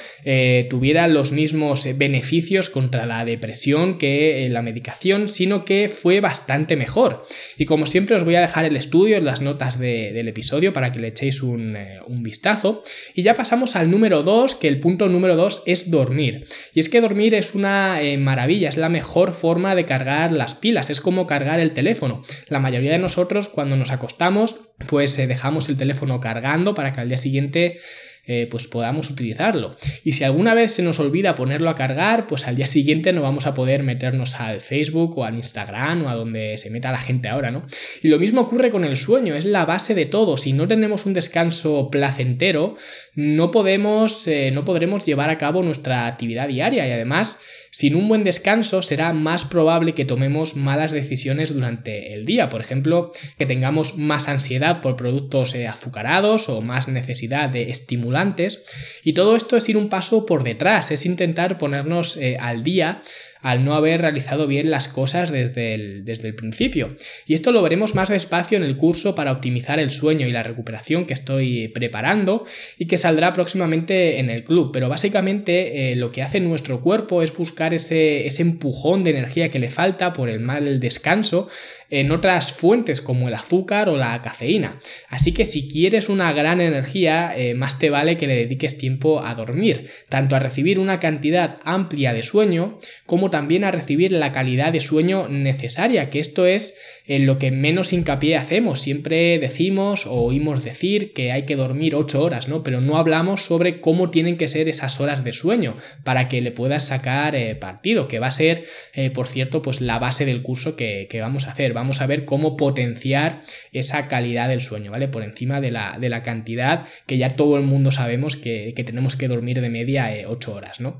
tuviera 0.69 1.07
los 1.07 1.31
mismos 1.31 1.87
beneficios 1.97 2.69
contra 2.69 3.05
la 3.05 3.25
depresión 3.25 3.97
que 3.97 4.47
la 4.51 4.61
medicación, 4.61 5.29
sino 5.29 5.63
que 5.63 5.89
fue 5.89 6.19
bastante 6.27 6.75
mejor. 6.75 7.23
Y 7.57 7.63
como 7.63 7.85
siempre 7.85 8.17
os 8.17 8.25
voy 8.25 8.35
a 8.35 8.41
dejar 8.41 8.65
el 8.65 8.75
estudio 8.75 9.15
en 9.15 9.23
las 9.23 9.39
notas 9.39 9.79
del 9.79 10.27
episodio 10.27 10.73
para 10.73 10.91
que 10.91 10.99
le 10.99 11.07
echéis 11.07 11.41
un, 11.41 11.77
eh, 11.77 12.01
vistazo. 12.07 12.81
Y 13.15 13.21
ya 13.21 13.33
pasamos 13.33 13.77
al 13.77 13.89
número 13.89 14.23
2, 14.23 14.55
que 14.55 14.67
el 14.67 14.81
punto 14.81 15.07
número 15.07 15.37
2 15.37 15.63
es 15.65 15.89
dormir. 15.89 16.43
Y 16.73 16.81
es 16.81 16.89
que 16.89 16.99
dormir 16.99 17.33
es 17.33 17.55
una 17.55 18.01
eh, 18.01 18.17
maravilla, 18.17 18.67
es 18.67 18.75
la 18.75 18.89
mejor 18.89 19.31
forma 19.31 19.73
de 19.73 19.85
cargar 19.85 20.33
las 20.33 20.53
pilas, 20.53 20.89
es 20.89 20.99
como 20.99 21.27
cargar 21.27 21.61
el 21.61 21.71
teléfono. 21.71 22.23
La 22.49 22.59
mayoría 22.59 22.91
de 22.91 22.99
nosotros 22.99 23.47
cuando 23.47 23.77
nos 23.77 23.91
acostamos 23.91 24.67
pues 24.85 25.17
eh, 25.17 25.27
dejamos 25.27 25.69
el 25.69 25.77
teléfono 25.77 26.19
cargando 26.19 26.75
para 26.75 26.91
que 26.93 27.01
al 27.01 27.09
día 27.09 27.17
siguiente 27.17 27.79
eh, 28.27 28.47
pues 28.51 28.67
podamos 28.67 29.09
utilizarlo. 29.09 29.75
Y 30.03 30.11
si 30.11 30.23
alguna 30.25 30.53
vez 30.53 30.73
se 30.73 30.83
nos 30.83 30.99
olvida 30.99 31.35
ponerlo 31.35 31.69
a 31.69 31.75
cargar, 31.75 32.27
pues 32.27 32.47
al 32.47 32.55
día 32.55 32.67
siguiente 32.67 33.13
no 33.13 33.21
vamos 33.21 33.47
a 33.47 33.53
poder 33.53 33.83
meternos 33.83 34.35
al 34.39 34.61
Facebook 34.61 35.17
o 35.17 35.23
al 35.23 35.35
Instagram 35.35 36.05
o 36.05 36.09
a 36.09 36.15
donde 36.15 36.57
se 36.57 36.69
meta 36.69 36.91
la 36.91 36.99
gente 36.99 37.29
ahora, 37.29 37.51
¿no? 37.51 37.65
Y 38.03 38.09
lo 38.09 38.19
mismo 38.19 38.41
ocurre 38.41 38.69
con 38.69 38.83
el 38.83 38.97
sueño, 38.97 39.33
es 39.35 39.45
la 39.45 39.65
base 39.65 39.95
de 39.95 40.05
todo. 40.05 40.37
Si 40.37 40.53
no 40.53 40.67
tenemos 40.67 41.05
un 41.05 41.13
descanso 41.13 41.89
placentero, 41.89 42.75
no 43.15 43.51
podemos, 43.51 44.27
eh, 44.27 44.51
no 44.51 44.65
podremos 44.65 45.05
llevar 45.05 45.29
a 45.29 45.37
cabo 45.37 45.63
nuestra 45.63 46.07
actividad 46.07 46.47
diaria 46.47 46.87
y 46.87 46.91
además 46.91 47.39
sin 47.71 47.95
un 47.95 48.07
buen 48.07 48.23
descanso 48.23 48.81
será 48.81 49.13
más 49.13 49.45
probable 49.45 49.93
que 49.93 50.05
tomemos 50.05 50.55
malas 50.55 50.91
decisiones 50.91 51.53
durante 51.53 52.13
el 52.13 52.25
día, 52.25 52.49
por 52.49 52.61
ejemplo, 52.61 53.11
que 53.37 53.45
tengamos 53.45 53.97
más 53.97 54.27
ansiedad 54.27 54.81
por 54.81 54.95
productos 54.95 55.55
eh, 55.55 55.67
azucarados 55.67 56.49
o 56.49 56.61
más 56.61 56.87
necesidad 56.87 57.49
de 57.49 57.69
estimulantes. 57.69 58.63
Y 59.03 59.13
todo 59.13 59.35
esto 59.35 59.57
es 59.57 59.67
ir 59.69 59.77
un 59.77 59.89
paso 59.89 60.25
por 60.25 60.43
detrás, 60.43 60.91
es 60.91 61.05
intentar 61.05 61.57
ponernos 61.57 62.17
eh, 62.17 62.37
al 62.39 62.63
día 62.63 63.01
al 63.47 63.63
no 63.63 63.75
haber 63.75 64.01
realizado 64.01 64.45
bien 64.45 64.69
las 64.69 64.89
cosas 64.89 65.31
desde 65.31 65.73
el, 65.73 66.03
desde 66.03 66.27
el 66.27 66.35
principio. 66.35 66.93
Y 67.25 67.33
esto 67.33 67.53
lo 67.53 67.61
veremos 67.61 67.95
más 67.95 68.09
despacio 68.09 68.57
en 68.57 68.63
el 68.65 68.75
curso 68.75 69.15
para 69.15 69.31
optimizar 69.31 69.79
el 69.79 69.89
sueño 69.89 70.27
y 70.27 70.33
la 70.33 70.43
recuperación 70.43 71.05
que 71.05 71.13
estoy 71.13 71.69
preparando 71.69 72.43
y 72.77 72.87
que 72.87 72.97
saldrá 72.97 73.31
próximamente 73.31 74.19
en 74.19 74.29
el 74.29 74.43
club. 74.43 74.71
Pero 74.73 74.89
básicamente 74.89 75.93
eh, 75.93 75.95
lo 75.95 76.11
que 76.11 76.23
hace 76.23 76.41
nuestro 76.41 76.81
cuerpo 76.81 77.21
es 77.23 77.33
buscar 77.33 77.73
ese, 77.73 78.27
ese 78.27 78.41
empujón 78.41 79.05
de 79.05 79.11
energía 79.11 79.49
que 79.49 79.59
le 79.59 79.69
falta 79.69 80.11
por 80.11 80.27
el 80.27 80.41
mal 80.41 80.81
descanso 80.81 81.47
en 81.89 82.11
otras 82.11 82.53
fuentes 82.53 83.01
como 83.01 83.27
el 83.27 83.33
azúcar 83.33 83.89
o 83.89 83.97
la 83.97 84.21
cafeína. 84.21 84.79
Así 85.09 85.33
que 85.33 85.45
si 85.45 85.69
quieres 85.69 86.09
una 86.09 86.33
gran 86.33 86.61
energía, 86.61 87.33
eh, 87.35 87.53
más 87.53 87.79
te 87.79 87.89
vale 87.89 88.17
que 88.17 88.27
le 88.27 88.35
dediques 88.35 88.77
tiempo 88.77 89.23
a 89.23 89.35
dormir, 89.35 89.89
tanto 90.09 90.35
a 90.35 90.39
recibir 90.39 90.79
una 90.79 90.99
cantidad 90.99 91.59
amplia 91.63 92.13
de 92.13 92.23
sueño 92.23 92.77
como 93.05 93.29
también 93.29 93.63
a 93.63 93.71
recibir 93.71 94.11
la 94.11 94.31
calidad 94.31 94.73
de 94.73 94.81
sueño 94.81 95.27
necesaria, 95.29 96.09
que 96.09 96.19
esto 96.19 96.45
es 96.45 96.77
en 97.07 97.25
lo 97.25 97.39
que 97.39 97.51
menos 97.51 97.93
hincapié 97.93 98.35
hacemos. 98.35 98.81
Siempre 98.81 99.39
decimos 99.39 100.05
o 100.05 100.13
oímos 100.15 100.63
decir 100.63 101.13
que 101.13 101.31
hay 101.31 101.43
que 101.43 101.55
dormir 101.55 101.95
8 101.95 102.21
horas, 102.21 102.49
¿no? 102.49 102.63
Pero 102.63 102.81
no 102.81 102.97
hablamos 102.97 103.43
sobre 103.43 103.79
cómo 103.79 104.09
tienen 104.09 104.37
que 104.37 104.47
ser 104.47 104.67
esas 104.67 104.99
horas 104.99 105.23
de 105.23 105.33
sueño 105.33 105.77
para 106.03 106.27
que 106.27 106.41
le 106.41 106.51
puedas 106.51 106.85
sacar 106.85 107.35
eh, 107.35 107.55
partido, 107.55 108.07
que 108.07 108.19
va 108.19 108.27
a 108.27 108.31
ser, 108.31 108.65
eh, 108.93 109.09
por 109.09 109.27
cierto, 109.27 109.61
pues 109.61 109.81
la 109.81 109.99
base 109.99 110.25
del 110.25 110.41
curso 110.41 110.75
que, 110.75 111.07
vamos 111.19 111.47
a 111.47 111.51
hacer. 111.51 111.73
Vamos 111.77 112.01
a 112.01 112.07
ver 112.07 112.25
cómo 112.25 112.57
potenciar 112.57 113.41
esa 113.71 114.07
calidad 114.07 114.49
del 114.49 114.61
sueño, 114.61 114.91
¿vale? 114.91 115.07
Por 115.07 115.23
encima 115.23 115.61
de 115.61 115.71
la, 115.71 115.97
de 115.99 116.09
la 116.09 116.23
cantidad 116.23 116.85
que 117.05 117.17
ya 117.17 117.35
todo 117.35 117.57
el 117.57 117.63
mundo 117.63 117.91
sabemos 117.91 118.35
que, 118.35 118.73
tenemos 118.85 119.15
que 119.15 119.27
dormir 119.27 119.61
de 119.61 119.69
media 119.69 120.09
8 120.27 120.51
eh, 120.51 120.53
horas, 120.53 120.79
¿no? 120.79 120.99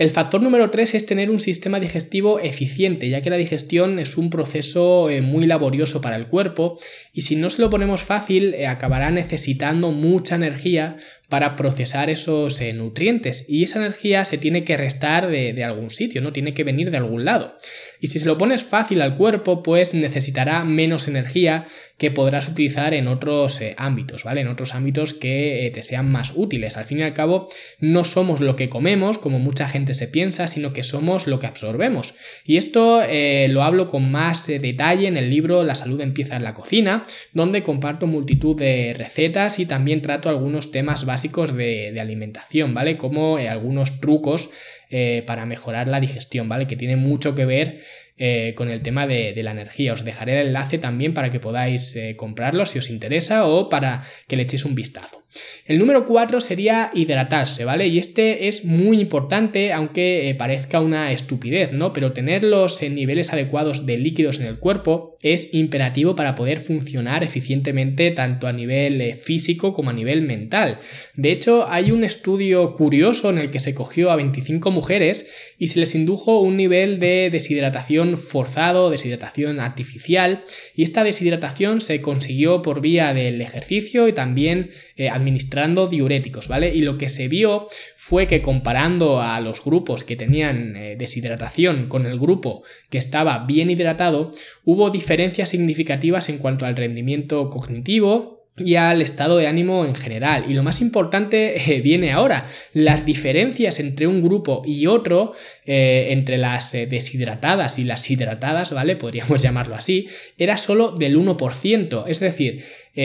El 0.00 0.08
factor 0.08 0.40
número 0.40 0.70
3 0.70 0.94
es 0.94 1.04
tener 1.04 1.30
un 1.30 1.38
sistema 1.38 1.78
digestivo 1.78 2.40
eficiente, 2.40 3.10
ya 3.10 3.20
que 3.20 3.28
la 3.28 3.36
digestión 3.36 3.98
es 3.98 4.16
un 4.16 4.30
proceso 4.30 5.10
eh, 5.10 5.20
muy 5.20 5.44
laborioso 5.44 6.00
para 6.00 6.16
el 6.16 6.26
cuerpo 6.26 6.80
y 7.12 7.20
si 7.20 7.36
no 7.36 7.50
se 7.50 7.60
lo 7.60 7.68
ponemos 7.68 8.00
fácil 8.00 8.54
eh, 8.54 8.66
acabará 8.66 9.10
necesitando 9.10 9.92
mucha 9.92 10.36
energía 10.36 10.96
para 11.28 11.54
procesar 11.54 12.08
esos 12.08 12.62
eh, 12.62 12.72
nutrientes 12.72 13.44
y 13.46 13.62
esa 13.62 13.78
energía 13.78 14.24
se 14.24 14.38
tiene 14.38 14.64
que 14.64 14.78
restar 14.78 15.28
de, 15.28 15.62
algún 15.62 15.90
sitio, 15.90 16.22
¿no? 16.22 16.32
Tiene 16.32 16.54
que 16.54 16.64
venir 16.64 16.90
de 16.90 16.96
algún 16.96 17.26
lado. 17.26 17.58
Y 18.00 18.06
si 18.06 18.18
se 18.18 18.26
lo 18.26 18.38
pones 18.38 18.64
fácil 18.64 19.02
al 19.02 19.16
cuerpo, 19.16 19.62
pues 19.62 19.92
necesitará 19.92 20.64
menos 20.64 21.08
energía 21.08 21.66
que 22.00 22.10
podrás 22.10 22.48
utilizar 22.48 22.94
en 22.94 23.06
otros 23.06 23.60
eh, 23.60 23.74
ámbitos, 23.76 24.24
¿vale? 24.24 24.40
En 24.40 24.48
otros 24.48 24.74
ámbitos 24.74 25.14
que 25.14 25.66
eh, 25.66 25.70
te 25.70 25.82
sean 25.82 26.10
más 26.10 26.32
útiles. 26.34 26.78
Al 26.78 26.86
fin 26.86 26.98
y 26.98 27.02
al 27.02 27.12
cabo, 27.12 27.50
no 27.78 28.04
somos 28.04 28.40
lo 28.40 28.56
que 28.56 28.70
comemos, 28.70 29.18
como 29.18 29.38
mucha 29.38 29.68
gente 29.68 29.92
se 29.94 30.08
piensa, 30.08 30.48
sino 30.48 30.72
que 30.72 30.82
somos 30.82 31.26
lo 31.26 31.38
que 31.38 31.46
absorbemos. 31.46 32.14
Y 32.44 32.56
esto 32.56 33.02
lo 33.48 33.62
hablo 33.62 33.86
con 33.88 34.10
más 34.10 34.46
detalle 34.46 35.06
en 35.06 35.16
el 35.16 35.30
libro 35.30 35.62
La 35.62 35.74
salud 35.74 36.00
empieza 36.00 36.36
en 36.36 36.44
la 36.44 36.54
cocina, 36.54 37.02
donde 37.34 37.62
comparto 37.62 38.06
multitud 38.06 38.56
de 38.56 38.94
recetas 38.96 39.58
y 39.58 39.66
también 39.66 40.02
trato 40.02 40.28
algunos 40.28 40.70
temas 40.70 41.04
básicos 41.04 41.54
de, 41.54 41.98
alimentación, 42.00 42.72
¿vale? 42.74 42.96
Como 42.96 43.38
eh, 43.38 43.48
algunos 43.48 44.00
trucos 44.00 44.50
eh, 44.90 45.22
para 45.26 45.46
mejorar 45.46 45.88
la 45.88 46.00
digestión, 46.00 46.48
¿vale? 46.48 46.66
Que 46.66 46.76
tiene 46.76 46.96
mucho 46.96 47.34
que 47.34 47.46
ver 47.46 47.80
eh, 48.18 48.54
con 48.56 48.70
el 48.70 48.82
tema 48.82 49.06
de, 49.06 49.40
la 49.42 49.52
energía. 49.52 49.94
Os 49.94 50.04
dejaré 50.04 50.40
el 50.40 50.48
enlace 50.48 50.78
también 50.78 51.14
para 51.14 51.30
que 51.30 51.40
podáis 51.40 51.98
comprarlo 52.16 52.66
si 52.66 52.78
os 52.78 52.90
interesa 52.90 53.46
o 53.46 53.68
para 53.68 54.02
que 54.28 54.36
le 54.36 54.42
echéis 54.42 54.64
un 54.64 54.74
vistazo. 54.74 55.24
El 55.66 55.78
número 55.78 56.04
4 56.04 56.40
sería 56.40 56.90
hidratarse, 56.94 57.64
¿vale? 57.64 57.86
Y 57.86 57.98
este 57.98 58.48
es 58.48 58.64
muy 58.64 59.00
importante, 59.00 59.72
aunque 59.72 60.34
parezca 60.38 60.80
una 60.80 61.12
estupidez, 61.12 61.72
¿no? 61.72 61.92
Pero 61.92 62.12
tener 62.12 62.42
los 62.44 62.82
niveles 62.82 63.32
adecuados 63.32 63.86
de 63.86 63.98
líquidos 63.98 64.40
en 64.40 64.46
el 64.46 64.58
cuerpo 64.58 65.18
es 65.22 65.52
imperativo 65.52 66.16
para 66.16 66.34
poder 66.34 66.60
funcionar 66.60 67.22
eficientemente 67.22 68.10
tanto 68.10 68.46
a 68.46 68.52
nivel 68.52 69.14
físico 69.16 69.72
como 69.72 69.90
a 69.90 69.92
nivel 69.92 70.22
mental. 70.22 70.78
De 71.14 71.30
hecho, 71.30 71.70
hay 71.70 71.90
un 71.90 72.04
estudio 72.04 72.74
curioso 72.74 73.30
en 73.30 73.38
el 73.38 73.50
que 73.50 73.60
se 73.60 73.74
cogió 73.74 74.10
a 74.10 74.16
25 74.16 74.70
mujeres 74.70 75.30
y 75.58 75.68
se 75.68 75.80
les 75.80 75.94
indujo 75.94 76.40
un 76.40 76.56
nivel 76.56 76.98
de 77.00 77.28
deshidratación 77.30 78.16
forzado, 78.16 78.90
deshidratación 78.90 79.60
artificial, 79.60 80.42
y 80.74 80.82
esta 80.82 81.04
deshidratación 81.04 81.80
se 81.80 82.00
consiguió 82.00 82.62
por 82.62 82.80
vía 82.80 83.12
del 83.12 83.40
ejercicio 83.40 84.08
y 84.08 84.12
también 84.12 84.70
eh, 84.96 85.08
administrando 85.20 85.86
diuréticos, 85.86 86.48
¿vale? 86.48 86.74
Y 86.74 86.82
lo 86.82 86.98
que 86.98 87.08
se 87.08 87.28
vio 87.28 87.66
fue 87.96 88.26
que 88.26 88.42
comparando 88.42 89.20
a 89.20 89.40
los 89.40 89.64
grupos 89.64 90.02
que 90.04 90.16
tenían 90.16 90.74
eh, 90.74 90.96
deshidratación 90.98 91.88
con 91.88 92.06
el 92.06 92.18
grupo 92.18 92.64
que 92.90 92.98
estaba 92.98 93.44
bien 93.46 93.70
hidratado, 93.70 94.32
hubo 94.64 94.90
diferencias 94.90 95.50
significativas 95.50 96.28
en 96.28 96.38
cuanto 96.38 96.66
al 96.66 96.76
rendimiento 96.76 97.50
cognitivo, 97.50 98.39
y 98.60 98.76
al 98.76 99.02
estado 99.02 99.38
de 99.38 99.46
ánimo 99.46 99.84
en 99.84 99.94
general. 99.94 100.44
Y 100.48 100.54
lo 100.54 100.62
más 100.62 100.80
importante 100.80 101.54
eh, 101.74 101.80
viene 101.80 102.12
ahora. 102.12 102.46
Las 102.72 103.04
diferencias 103.04 103.80
entre 103.80 104.06
un 104.06 104.22
grupo 104.22 104.62
y 104.64 104.86
otro, 104.86 105.32
eh, 105.64 106.08
entre 106.10 106.38
las 106.38 106.74
eh, 106.74 106.86
deshidratadas 106.86 107.78
y 107.78 107.84
las 107.84 108.10
hidratadas, 108.10 108.72
¿vale? 108.72 108.96
Podríamos 108.96 109.42
llamarlo 109.42 109.74
así, 109.74 110.08
era 110.38 110.56
solo 110.56 110.92
del 110.92 111.16
1%. 111.16 112.04
Es 112.06 112.20
decir, 112.20 112.64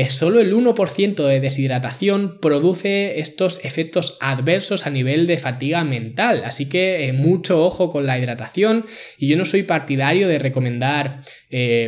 solo 0.09 0.41
el 0.41 0.53
1% 0.53 1.27
de 1.27 1.39
deshidratación 1.39 2.39
produce 2.41 3.19
estos 3.19 3.63
efectos 3.63 4.17
adversos 4.19 4.87
a 4.87 4.89
nivel 4.89 5.25
de 5.25 5.37
fatiga 5.37 5.83
mental. 5.83 6.43
Así 6.43 6.67
que 6.67 7.13
mucho 7.15 7.63
ojo 7.63 7.89
con 7.89 8.05
la 8.05 8.17
hidratación. 8.19 8.85
Y 9.17 9.27
yo 9.27 9.37
no 9.37 9.45
soy 9.45 9.63
partidario 9.63 10.27
de 10.27 10.39
recomendar 10.39 11.21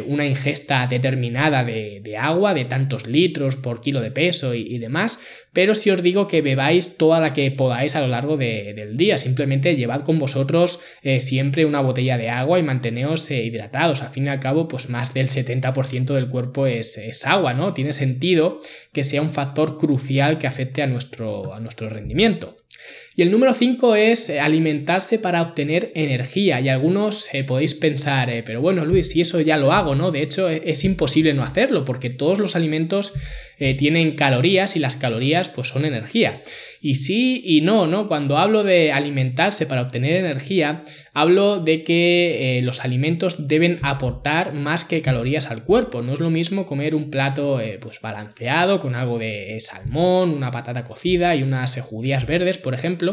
una 0.06 0.26
ingesta 0.26 0.88
determinada 0.88 1.66
de, 1.66 2.00
de 2.02 2.18
agua, 2.18 2.54
de 2.54 2.66
tantos 2.66 3.08
litros 3.08 3.57
por 3.62 3.82
kilo 3.82 4.02
de 4.02 4.12
peso 4.12 4.54
y, 4.54 4.78
demás, 4.78 5.20
pero 5.54 5.76
si 5.76 5.90
os 5.90 6.02
digo 6.02 6.28
que 6.28 6.42
bebáis 6.42 6.98
toda 6.98 7.20
la 7.20 7.34
que 7.34 7.50
podáis 7.52 7.96
a 7.96 8.02
lo 8.02 8.08
largo 8.08 8.38
del 8.38 8.98
día, 8.98 9.18
simplemente 9.18 9.76
llevad 9.76 10.02
con 10.02 10.20
vosotros 10.20 10.80
eh, 11.02 11.22
siempre 11.22 11.66
una 11.66 11.82
botella 11.82 12.18
de 12.18 12.30
agua 12.30 12.60
y 12.60 12.64
manteneos 12.64 13.30
eh, 13.32 13.44
hidratados, 13.44 14.02
al 14.02 14.10
fin 14.10 14.26
y 14.26 14.30
al 14.30 14.40
cabo 14.40 14.68
pues 14.68 14.90
más 14.90 15.14
del 15.14 15.28
70% 15.30 16.14
del 16.14 16.30
cuerpo 16.30 16.68
es, 16.68 16.98
es, 16.98 17.26
agua, 17.26 17.54
¿no? 17.54 17.74
Tiene 17.74 17.94
sentido 17.94 18.60
que 18.94 19.04
sea 19.04 19.22
un 19.22 19.32
factor 19.32 19.78
crucial 19.78 20.38
que 20.38 20.48
afecte 20.48 20.82
a 20.82 20.88
nuestro, 20.88 21.54
a 21.54 21.60
nuestro 21.60 21.90
rendimiento. 21.90 22.58
Y 23.20 23.24
el 23.24 23.32
número 23.32 23.56
5 23.56 23.96
es 23.96 24.30
eh, 24.30 24.40
alimentarse 24.40 25.18
para 25.18 25.42
obtener 25.42 25.92
energía. 25.96 26.62
Y 26.62 26.70
algunos 26.70 27.34
eh, 27.34 27.44
podéis 27.44 27.74
pensar, 27.74 28.30
eh, 28.30 28.44
pero 28.44 28.62
bueno, 28.62 28.86
Luis, 28.86 29.10
si 29.10 29.22
eso 29.22 29.42
ya 29.42 29.58
lo 29.58 29.74
hago, 29.74 29.96
¿no? 29.96 30.12
De 30.12 30.22
hecho, 30.22 30.52
e, 30.52 30.62
es, 30.68 30.84
imposible 30.84 31.34
no 31.34 31.44
hacerlo, 31.44 31.84
porque 31.84 32.12
todos 32.12 32.38
los 32.38 32.56
alimentos 32.56 33.14
tienen 33.80 34.16
calorías 34.16 34.76
y 34.76 34.80
las 34.80 34.98
calorías 34.98 35.50
pues 35.50 35.70
son 35.70 35.84
energía. 35.84 36.44
Y 36.80 36.94
sí 36.94 37.42
y 37.44 37.62
no, 37.62 37.88
¿no? 37.88 38.08
Cuando 38.08 38.38
hablo 38.38 38.64
de 38.64 38.92
alimentarse 38.92 39.66
para 39.66 39.82
obtener 39.82 40.18
energía, 40.18 40.84
hablo 41.12 41.60
de 41.60 41.84
que 41.84 42.60
los 42.62 42.86
alimentos 42.86 43.48
deben 43.48 43.80
aportar 43.82 44.54
más 44.54 44.86
que 44.86 45.02
calorías 45.02 45.50
al 45.50 45.64
cuerpo. 45.64 46.04
No 46.04 46.14
es 46.14 46.20
lo 46.20 46.30
mismo 46.30 46.68
comer 46.68 46.94
un 46.94 47.10
plato 47.10 47.60
pues 47.82 48.00
balanceado 48.00 48.80
con 48.80 48.94
algo 48.94 49.18
de 49.18 49.58
salmón, 49.60 50.36
una 50.36 50.52
patata 50.52 50.84
cocida 50.84 51.36
y 51.36 51.42
unas 51.42 51.82
judías 51.82 52.28
verdes, 52.28 52.60
por 52.60 52.76
ejemplo, 52.76 53.07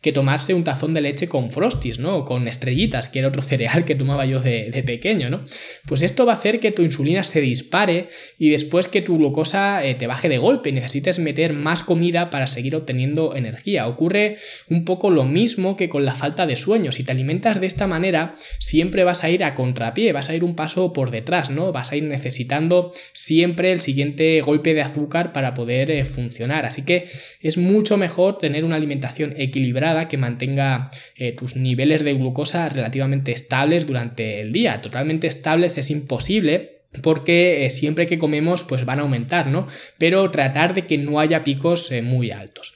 que 0.00 0.12
tomarse 0.12 0.54
un 0.54 0.64
tazón 0.64 0.94
de 0.94 1.00
leche 1.00 1.28
con 1.28 1.50
frosties, 1.50 1.98
¿no? 1.98 2.18
O 2.18 2.24
con 2.24 2.48
estrellitas, 2.48 3.08
que 3.08 3.18
era 3.18 3.28
otro 3.28 3.42
cereal 3.50 3.84
que 3.84 3.94
tomaba 3.94 4.26
yo 4.26 4.40
de, 4.40 4.82
pequeño, 4.86 5.30
¿no? 5.30 5.44
Pues 5.86 6.02
esto 6.02 6.24
va 6.24 6.32
a 6.32 6.36
hacer 6.36 6.60
que 6.60 6.72
tu 6.72 6.82
insulina 6.82 7.24
se 7.24 7.40
dispare 7.40 8.08
y 8.38 8.50
después 8.50 8.88
que 8.88 9.02
tu 9.02 9.18
glucosa 9.18 9.82
te 9.98 10.06
baje 10.06 10.28
de 10.28 10.38
golpe 10.38 10.70
y 10.70 10.72
necesites 10.72 11.18
meter 11.18 11.52
más 11.52 11.82
comida 11.82 12.30
para 12.30 12.46
seguir 12.46 12.76
obteniendo 12.76 13.36
energía. 13.36 13.86
Ocurre 13.86 14.36
un 14.68 14.84
poco 14.84 15.10
lo 15.10 15.24
mismo 15.24 15.76
que 15.76 15.88
con 15.88 16.04
la 16.04 16.14
falta 16.14 16.46
de 16.46 16.56
sueño. 16.56 16.92
Si 16.92 17.04
te 17.04 17.12
alimentas 17.12 17.60
de 17.60 17.66
esta 17.66 17.86
manera, 17.86 18.34
siempre 18.58 19.04
vas 19.04 19.24
a 19.24 19.30
ir 19.30 19.44
a 19.44 19.54
contrapié, 19.54 20.12
vas 20.12 20.30
a 20.30 20.34
ir 20.34 20.44
un 20.44 20.54
paso 20.54 20.92
por 20.92 21.10
detrás, 21.10 21.50
¿no? 21.50 21.72
Vas 21.72 21.92
a 21.92 21.96
ir 21.96 22.04
necesitando 22.04 22.92
siempre 23.12 23.72
el 23.72 23.80
siguiente 23.80 24.40
golpe 24.40 24.74
de 24.74 24.82
azúcar 24.82 25.32
para 25.32 25.54
poder 25.54 25.90
eh, 25.90 26.04
funcionar. 26.04 26.66
Así 26.66 26.84
que 26.84 27.06
es 27.40 27.56
mucho 27.56 27.96
mejor 27.96 28.38
tener 28.38 28.64
una 28.64 28.76
alimentación 28.76 29.34
equilibrada 29.42 30.08
que 30.08 30.16
mantenga 30.16 30.90
eh, 31.16 31.32
tus 31.32 31.56
niveles 31.56 32.04
de 32.04 32.14
glucosa 32.14 32.68
relativamente 32.68 33.32
estables 33.32 33.86
durante 33.86 34.40
el 34.40 34.52
día. 34.52 34.80
Totalmente 34.80 35.26
estables 35.26 35.78
es 35.78 35.90
imposible 35.90 36.82
porque 37.02 37.64
eh, 37.64 37.70
siempre 37.70 38.06
que 38.06 38.18
comemos 38.18 38.64
pues 38.64 38.84
van 38.84 38.98
a 38.98 39.02
aumentar, 39.02 39.46
¿no? 39.46 39.66
Pero 39.98 40.30
tratar 40.30 40.74
de 40.74 40.86
que 40.86 40.98
no 40.98 41.20
haya 41.20 41.44
picos 41.44 41.90
eh, 41.92 42.02
muy 42.02 42.30
altos. 42.30 42.74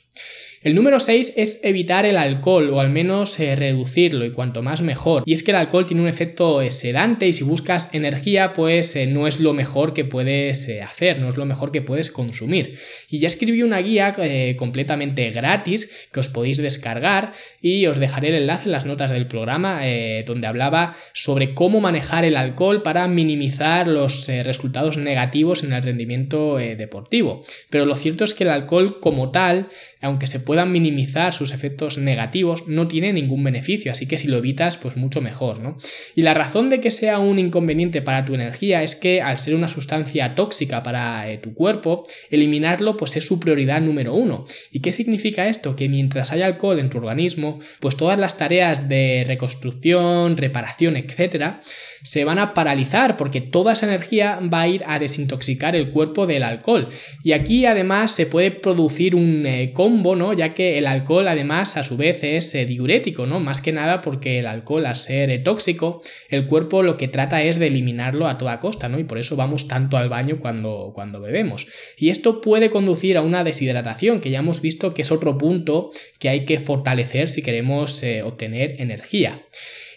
El 0.65 0.75
número 0.75 0.99
6 0.99 1.35
es 1.37 1.61
evitar 1.63 2.07
el 2.07 2.17
alcohol 2.17 2.71
o 2.71 2.81
al 2.81 2.89
menos 2.89 3.39
eh, 3.39 3.55
reducirlo 3.55 4.25
y 4.25 4.31
cuanto 4.31 4.63
más 4.63 4.81
mejor. 4.81 5.23
Y 5.27 5.35
es 5.35 5.43
que 5.43 5.51
el 5.51 5.59
alcohol 5.59 5.85
tiene 5.85 6.01
un 6.01 6.09
efecto 6.09 6.63
eh, 6.63 6.71
sedante 6.71 7.29
y 7.29 7.35
si 7.35 7.45
buscas 7.45 7.93
energía 7.93 8.55
pues 8.55 8.97
eh, 8.97 9.07
no 9.07 9.27
es 9.27 9.41
lo 9.41 9.53
mejor 9.53 9.93
que 9.93 10.07
puedes 10.07 10.71
hacer, 10.83 11.19
no 11.19 11.29
es 11.29 11.37
lo 11.37 11.45
mejor 11.45 11.71
que 11.71 11.83
puedes 11.83 12.11
consumir. 12.11 12.79
Y 13.11 13.19
ya 13.19 13.29
escribí 13.29 13.63
una 13.63 13.77
guía 13.81 14.15
completamente 14.57 15.29
gratis 15.29 16.09
que 16.11 16.21
os 16.21 16.31
podéis 16.31 16.57
descargar 16.57 17.35
y 17.61 17.85
os 17.85 17.99
dejaré 17.99 18.29
el 18.29 18.37
enlace 18.37 18.65
en 18.65 18.73
las 18.73 18.87
notas 18.87 19.11
del 19.11 19.27
programa 19.27 19.83
donde 20.25 20.47
hablaba 20.47 20.97
sobre 21.13 21.53
cómo 21.53 21.81
manejar 21.81 22.25
el 22.25 22.37
alcohol 22.37 22.83
para 22.83 23.07
minimizar 23.07 23.87
los 23.87 24.29
resultados 24.29 24.97
negativos 24.97 25.63
en 25.63 25.75
el 25.75 25.83
rendimiento 25.83 26.57
deportivo. 26.57 27.45
Pero 27.69 27.85
lo 27.85 27.97
cierto 27.97 28.25
es 28.25 28.33
que 28.33 28.45
el 28.45 28.51
alcohol 28.51 29.01
como 29.01 29.31
tal, 29.31 29.69
aunque 30.01 30.27
se 30.27 30.41
puede 30.41 30.54
puedan 30.55 30.71
minimizar 30.71 31.33
sus 31.33 31.51
efectos 31.51 31.99
negativos, 31.99 32.69
no 32.69 32.87
tiene 32.87 33.13
ningún 33.13 33.43
beneficio, 33.43 33.91
así 33.91 34.07
que 34.07 34.19
si 34.19 34.29
lo 34.29 34.37
evitas, 34.37 34.77
pues 34.77 34.97
mucho 34.97 35.21
mejor, 35.21 35.59
¿no? 35.59 35.77
Y 36.15 36.23
la 36.23 36.33
razón 36.33 36.71
de 36.71 36.81
que 36.81 36.93
sea 36.93 37.19
un 37.19 37.41
inconveniente 37.41 38.03
para 38.03 38.25
tu 38.25 38.37
energía 38.37 38.85
es 38.85 38.95
que 38.95 39.21
al 39.21 39.37
ser 39.39 39.57
una 39.57 39.67
sustancia 39.67 40.37
tóxica 40.37 40.85
para 40.85 41.29
eh, 41.29 41.39
tu 41.39 41.55
cuerpo, 41.55 42.05
eliminarlo 42.31 42.97
pues 42.97 43.17
es 43.17 43.27
su 43.27 43.41
prioridad 43.41 43.81
número 43.81 44.15
uno. 44.15 44.45
¿Y 44.71 44.79
qué 44.79 44.93
significa 44.93 45.49
esto? 45.49 45.75
Que 45.75 45.89
mientras 45.89 46.31
haya 46.31 46.47
alcohol 46.47 46.79
en 46.79 46.89
tu 46.89 46.99
organismo, 46.99 47.59
pues 47.81 47.97
todas 47.97 48.17
las 48.17 48.39
tareas 48.39 48.89
de 48.89 49.25
reconstrucción, 49.27 50.37
reparación, 50.37 50.97
etcétera, 50.97 51.59
se 52.05 52.25
van 52.25 52.39
a 52.39 52.53
paralizar 52.53 53.17
porque 53.17 53.41
toda 53.41 53.73
esa 53.73 53.87
energía 53.87 54.39
va 54.53 54.61
a 54.61 54.69
ir 54.69 54.85
a 54.87 54.99
desintoxicar 54.99 55.75
el 55.75 55.91
cuerpo 55.91 56.27
del 56.27 56.43
alcohol. 56.43 56.87
Y 57.23 57.33
aquí 57.33 57.65
además 57.65 58.13
se 58.13 58.27
puede 58.27 58.51
producir 58.51 59.17
un 59.17 59.47
eh, 59.47 59.73
combo, 59.73 60.15
¿no? 60.15 60.35
Ya 60.35 60.53
que 60.53 60.77
el 60.77 60.87
alcohol 60.87 61.27
además 61.27 61.79
a 61.79 61.83
su 61.83 61.97
vez 61.97 62.23
es 62.23 62.55
eh, 62.55 62.67
diurético, 62.67 63.27
¿no? 63.27 63.41
Más 63.41 63.63
que 63.63 63.73
nada 63.73 64.03
porque 64.03 64.39
el 64.39 64.47
alcohol 64.47 64.85
al 64.85 64.97
ser 64.97 65.31
eh, 65.31 65.39
tóxico, 65.39 66.03
el 66.29 66.47
cuerpo 66.47 66.83
lo 66.83 66.99
que 66.99 67.09
trata 67.09 67.43
es 67.43 67.59
de 67.59 67.69
eliminarlo 67.69 68.27
a 68.27 68.37
toda 68.37 68.61
costa, 68.61 68.91
¿no? 68.91 68.99
Y 68.99 69.05
por 69.05 69.17
eso 69.17 69.35
vamos 69.35 69.67
tanto 69.67 69.97
al 69.97 70.11
baño 70.11 70.39
cuando, 70.39 70.93
cuando 70.95 71.23
bebemos. 71.23 71.67
Y 71.97 72.11
esto 72.11 72.43
puede 72.43 72.69
conducir 72.69 73.17
a 73.17 73.23
una 73.23 73.45
deshidratación, 73.45 74.21
que 74.21 74.29
ya 74.29 74.41
hemos 74.41 74.61
visto 74.61 74.93
que 74.93 75.03
es 75.03 75.11
otro 75.11 75.39
punto 75.39 75.91
que 76.19 76.29
hay 76.29 76.45
que 76.45 76.59
fortalecer 76.59 77.31
si 77.31 77.41
queremos 77.41 78.05
obtener 78.25 78.77
energía. 78.79 79.43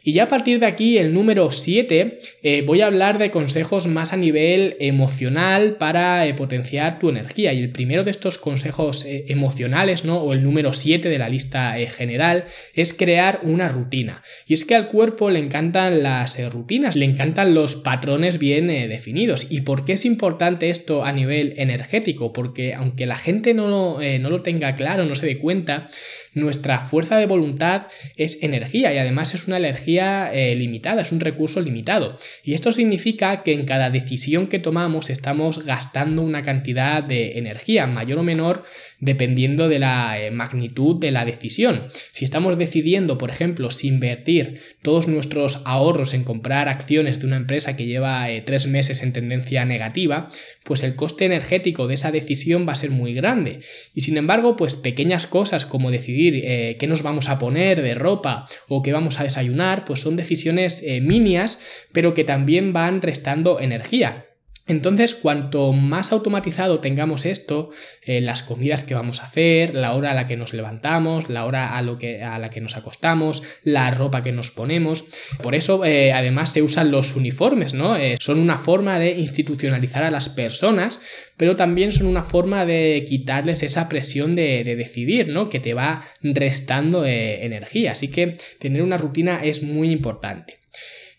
Y 0.07 0.13
ya 0.13 0.23
a 0.23 0.27
partir 0.29 0.61
de 0.61 0.67
aquí, 0.67 0.97
el 0.97 1.13
número 1.13 1.51
7, 1.51 2.19
eh, 2.41 2.63
voy 2.65 2.79
a 2.79 2.85
hablar 2.85 3.17
de 3.17 3.29
consejos 3.29 3.87
más 3.87 4.13
a 4.13 4.15
nivel 4.15 4.77
emocional 4.79 5.75
para 5.75 6.25
eh, 6.25 6.33
potenciar 6.33 6.97
tu 6.97 7.09
energía. 7.09 7.51
Y 7.51 7.59
el 7.59 7.71
primero 7.73 8.05
de 8.05 8.11
estos 8.11 8.37
consejos 8.37 9.03
eh, 9.03 9.25
emocionales, 9.27 10.05
¿no? 10.05 10.19
O 10.19 10.31
el 10.31 10.45
número 10.45 10.71
7 10.71 11.09
de 11.09 11.17
la 11.17 11.27
lista 11.27 11.75
general, 11.89 12.45
es 12.73 12.93
crear 12.93 13.41
una 13.43 13.67
rutina. 13.67 14.23
Y 14.47 14.53
es 14.53 14.63
que 14.63 14.75
al 14.75 14.87
cuerpo 14.87 15.29
le 15.29 15.39
encantan 15.39 16.01
las 16.01 16.39
rutinas, 16.53 16.95
le 16.95 17.03
encantan 17.03 17.53
los 17.53 17.75
patrones 17.75 18.39
bien 18.39 18.67
definidos. 18.67 19.47
¿Y 19.49 19.59
por 19.59 19.83
qué 19.83 19.91
es 19.91 20.05
importante 20.05 20.69
esto 20.69 21.03
a 21.03 21.11
nivel 21.11 21.55
energético? 21.57 22.31
Porque 22.31 22.73
aunque 22.73 23.07
la 23.07 23.17
gente 23.17 23.53
no 23.53 23.67
lo, 23.67 23.99
no 24.19 24.29
lo 24.29 24.41
tenga 24.41 24.73
claro, 24.75 25.03
no 25.03 25.15
se 25.15 25.25
dé 25.25 25.37
cuenta, 25.37 25.89
nuestra 26.33 26.79
fuerza 26.79 27.17
de 27.17 27.25
voluntad 27.25 27.87
es 28.15 28.41
energía 28.41 28.93
y 28.93 28.99
además 28.99 29.33
es 29.33 29.47
una 29.47 29.57
energía 29.57 29.96
eh, 29.97 30.55
limitada, 30.55 31.01
es 31.01 31.11
un 31.11 31.19
recurso 31.19 31.61
limitado. 31.61 32.17
Y 32.43 32.53
esto 32.53 32.71
significa 32.71 33.43
que 33.43 33.53
en 33.53 33.65
cada 33.65 33.89
decisión 33.89 34.47
que 34.47 34.59
tomamos 34.59 35.09
estamos 35.09 35.65
gastando 35.65 36.21
una 36.21 36.41
cantidad 36.41 37.03
de 37.03 37.37
energía, 37.37 37.87
mayor 37.87 38.19
o 38.19 38.23
menor, 38.23 38.63
dependiendo 38.99 39.69
de 39.69 39.79
la 39.79 40.19
eh, 40.19 40.31
magnitud 40.31 40.99
de 40.99 41.11
la 41.11 41.25
decisión. 41.25 41.87
Si 42.11 42.25
estamos 42.25 42.57
decidiendo, 42.57 43.17
por 43.17 43.29
ejemplo, 43.29 43.71
si 43.71 43.87
invertir 43.87 44.61
todos 44.81 45.07
nuestros 45.07 45.61
ahorros 45.65 46.13
en 46.13 46.23
comprar 46.23 46.69
acciones 46.69 47.19
de 47.19 47.27
una 47.27 47.35
empresa 47.37 47.75
que 47.75 47.85
lleva 47.85 48.29
eh, 48.29 48.41
tres 48.41 48.67
meses 48.67 49.03
en 49.03 49.13
tendencia 49.13 49.65
negativa, 49.65 50.29
pues 50.63 50.83
el 50.83 50.95
coste 50.95 51.25
energético 51.25 51.87
de 51.87 51.93
esa 51.93 52.11
decisión 52.11 52.67
va 52.67 52.73
a 52.73 52.77
ser 52.77 52.91
muy 52.91 53.13
grande. 53.13 53.59
Y 53.93 54.01
sin 54.01 54.17
embargo, 54.17 54.55
pues 54.55 54.75
pequeñas 54.75 55.27
cosas 55.27 55.65
como 55.65 55.91
decidir 55.91 56.41
eh, 56.43 56.77
qué 56.79 56.87
nos 56.87 57.03
vamos 57.03 57.29
a 57.29 57.39
poner 57.39 57.81
de 57.81 57.93
ropa 57.93 58.47
o 58.67 58.81
qué 58.81 58.93
vamos 58.93 59.19
a 59.19 59.23
desayunar, 59.23 59.85
pues 59.85 59.99
son 59.99 60.15
decisiones 60.15 60.83
minias, 61.01 61.59
pero 61.91 62.13
que 62.13 62.23
también 62.23 62.73
van 62.73 63.01
restando 63.01 63.59
energía. 63.59 64.27
Entonces, 64.67 65.15
cuanto 65.15 65.71
más 65.71 66.11
automatizado 66.11 66.79
tengamos 66.79 67.25
esto, 67.25 67.71
eh, 68.03 68.19
las 68.19 68.43
comidas 68.43 68.83
que 68.83 68.93
vamos 68.93 69.21
a 69.21 69.25
hacer, 69.25 69.73
la 69.73 69.93
hora 69.93 70.11
a 70.11 70.13
la 70.13 70.27
que 70.27 70.35
nos 70.35 70.53
levantamos, 70.53 71.29
la 71.29 71.45
hora 71.45 71.77
a, 71.77 71.81
lo 71.81 71.97
que, 71.97 72.19
la 72.19 72.49
que 72.49 72.59
nos 72.59 72.75
acostamos, 72.75 73.43
la 73.63 73.89
ropa 73.91 74.23
que 74.23 74.33
nos 74.33 74.51
ponemos, 74.51 75.05
por 75.41 75.55
eso 75.55 75.85
eh, 75.85 76.11
además 76.11 76.51
se 76.51 76.61
usan 76.61 76.91
los 76.91 77.15
uniformes, 77.15 77.73
¿no? 77.73 77.95
Eh, 77.95 78.17
son 78.19 78.39
una 78.39 78.57
forma 78.57 78.99
de 78.99 79.11
institucionalizar 79.17 80.03
a 80.03 80.11
las 80.11 80.27
personas, 80.27 80.99
pero 81.37 81.55
también 81.55 81.93
son 81.93 82.07
una 82.07 82.23
forma 82.23 82.65
de 82.65 83.05
quitarles 83.07 83.63
esa 83.63 83.87
presión 83.87 84.35
de, 84.35 84.65
de 84.65 84.75
decidir, 84.75 85.29
¿no? 85.29 85.47
Que 85.47 85.61
te 85.61 85.73
va 85.73 86.03
restando 86.21 87.05
energía. 87.05 87.93
Así 87.93 88.09
que 88.09 88.37
tener 88.59 88.81
una 88.81 88.97
rutina 88.97 89.39
es 89.43 89.63
muy 89.63 89.91
importante. 89.91 90.59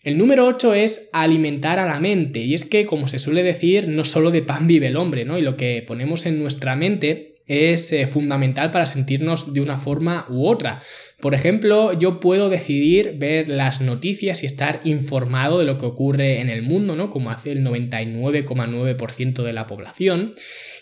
El 0.01 0.17
número 0.17 0.47
8 0.47 0.75
es 0.75 1.09
alimentar 1.11 1.77
a 1.77 1.85
la 1.85 1.99
mente. 1.99 2.39
Y 2.39 2.53
es 2.53 2.63
que, 2.63 2.85
como 2.85 3.09
se 3.09 3.19
suele 3.19 3.43
decir, 3.43 3.89
no 3.89 4.05
solo 4.05 4.31
de 4.31 4.41
pan 4.41 4.65
vive 4.65 4.87
el 4.87 4.95
hombre, 4.95 5.25
¿no? 5.25 5.37
Y 5.37 5.41
lo 5.41 5.57
que 5.57 5.83
ponemos 5.85 6.25
en 6.25 6.39
nuestra 6.39 6.77
mente 6.77 7.35
es 7.47 7.91
eh, 7.91 8.07
fundamental 8.07 8.71
para 8.71 8.85
sentirnos 8.85 9.53
de 9.53 9.59
una 9.59 9.77
forma 9.77 10.25
u 10.29 10.47
otra. 10.47 10.81
Por 11.19 11.33
ejemplo, 11.33 11.91
yo 11.91 12.21
puedo 12.21 12.47
decidir 12.47 13.15
ver 13.17 13.49
las 13.49 13.81
noticias 13.81 14.41
y 14.43 14.45
estar 14.45 14.79
informado 14.85 15.59
de 15.59 15.65
lo 15.65 15.77
que 15.77 15.85
ocurre 15.85 16.39
en 16.39 16.49
el 16.49 16.61
mundo, 16.61 16.95
¿no? 16.95 17.09
Como 17.09 17.29
hace 17.29 17.51
el 17.51 17.61
99,9% 17.65 19.43
de 19.43 19.51
la 19.51 19.67
población. 19.67 20.31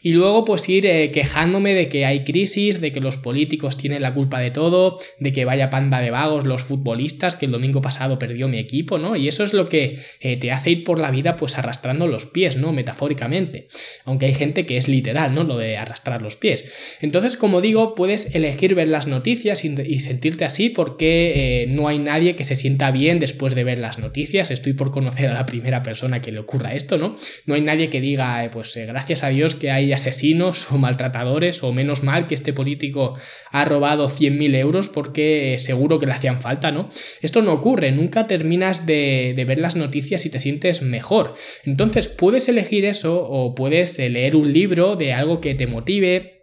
Y 0.04 0.14
luego 0.14 0.46
pues 0.46 0.70
ir 0.70 0.86
eh, 0.86 1.12
quejándome 1.12 1.74
de 1.74 1.90
que 1.90 2.06
hay 2.06 2.24
crisis, 2.24 2.80
de 2.80 2.92
que 2.92 3.02
los 3.02 3.18
políticos 3.18 3.78
tienen 3.78 4.04
la 4.04 4.14
culpa 4.14 4.40
de 4.40 4.52
todo, 4.52 5.00
de 5.20 5.32
que 5.32 5.44
vaya 5.44 5.72
panda 5.72 6.02
de 6.02 6.12
vagos 6.12 6.46
los 6.46 6.62
futbolistas, 6.62 7.36
que 7.36 7.48
el 7.48 7.52
domingo 7.52 7.82
pasado 7.82 8.20
perdió 8.20 8.48
mi 8.48 8.60
equipo, 8.60 9.00
¿no? 9.00 9.16
Y 9.16 9.28
eso 9.28 9.44
es 9.44 9.54
lo 9.54 9.68
que 9.68 9.98
eh, 10.20 10.38
te 10.38 10.52
hace 10.52 10.70
ir 10.70 10.84
por 10.84 11.00
la 11.00 11.10
vida 11.10 11.36
pues 11.36 11.58
arrastrando 11.58 12.08
los 12.08 12.28
pies, 12.28 12.58
¿no? 12.58 12.74
Metafóricamente. 12.74 13.68
Aunque 14.06 14.28
hay 14.28 14.36
gente 14.36 14.68
que 14.68 14.78
es 14.78 14.88
literal, 14.88 15.34
¿no? 15.34 15.44
Lo 15.44 15.58
de 15.58 15.78
arrastrar 15.78 16.22
los 16.22 16.36
pies. 16.36 16.98
Entonces, 17.02 17.38
como 17.38 17.60
digo, 17.60 17.96
puedes 17.96 18.36
elegir 18.36 18.76
ver 18.76 18.88
las 18.88 19.08
noticias 19.08 19.66
y 19.66 20.00
sentir 20.00 20.27
así 20.46 20.70
porque 20.70 21.64
eh, 21.64 21.68
no 21.68 21.88
hay 21.88 22.00
nadie 22.00 22.36
que 22.36 22.44
se 22.44 22.56
sienta 22.56 22.92
bien 22.92 23.20
después 23.20 23.56
de 23.56 23.64
ver 23.64 23.80
las 23.80 24.00
noticias. 24.00 24.52
Estoy 24.52 24.74
por 24.74 24.92
conocer 24.92 25.30
a 25.30 25.34
la 25.34 25.46
primera 25.46 25.84
persona 25.84 26.22
que 26.22 26.32
le 26.32 26.40
ocurra 26.40 26.74
esto, 26.74 26.98
¿no? 26.98 27.16
No 27.46 27.56
hay 27.56 27.62
nadie 27.62 27.90
que 27.90 28.02
diga, 28.02 28.44
eh, 28.44 28.50
pues 28.50 28.76
eh, 28.78 28.86
gracias 28.86 29.24
a 29.24 29.30
Dios 29.30 29.56
que 29.56 29.72
hay 29.72 29.94
asesinos 29.94 30.72
o 30.72 30.78
maltratadores 30.78 31.64
o 31.64 31.74
menos 31.74 32.04
mal 32.04 32.28
que 32.28 32.36
este 32.36 32.54
político 32.54 33.18
ha 33.52 33.66
robado 33.66 34.10
100.000 34.10 34.56
euros 34.56 34.90
porque 34.90 35.56
seguro 35.58 36.00
que 36.00 36.06
le 36.06 36.14
hacían 36.14 36.42
falta, 36.42 36.72
¿no? 36.72 36.90
Esto 37.22 37.42
no 37.42 37.54
ocurre, 37.54 37.92
nunca 37.92 38.28
terminas 38.28 38.86
de, 38.86 39.34
de 39.36 39.46
ver 39.46 39.60
las 39.60 39.76
noticias 39.76 40.26
y 40.26 40.30
te 40.30 40.40
sientes 40.40 40.82
mejor. 40.82 41.36
Entonces 41.66 42.08
puedes 42.08 42.50
elegir 42.50 42.86
eso 42.86 43.24
o 43.24 43.56
puedes 43.56 43.98
leer 43.98 44.36
un 44.36 44.52
libro 44.52 44.96
de 44.96 45.14
algo 45.14 45.42
que 45.42 45.56
te 45.56 45.68
motive 45.68 46.37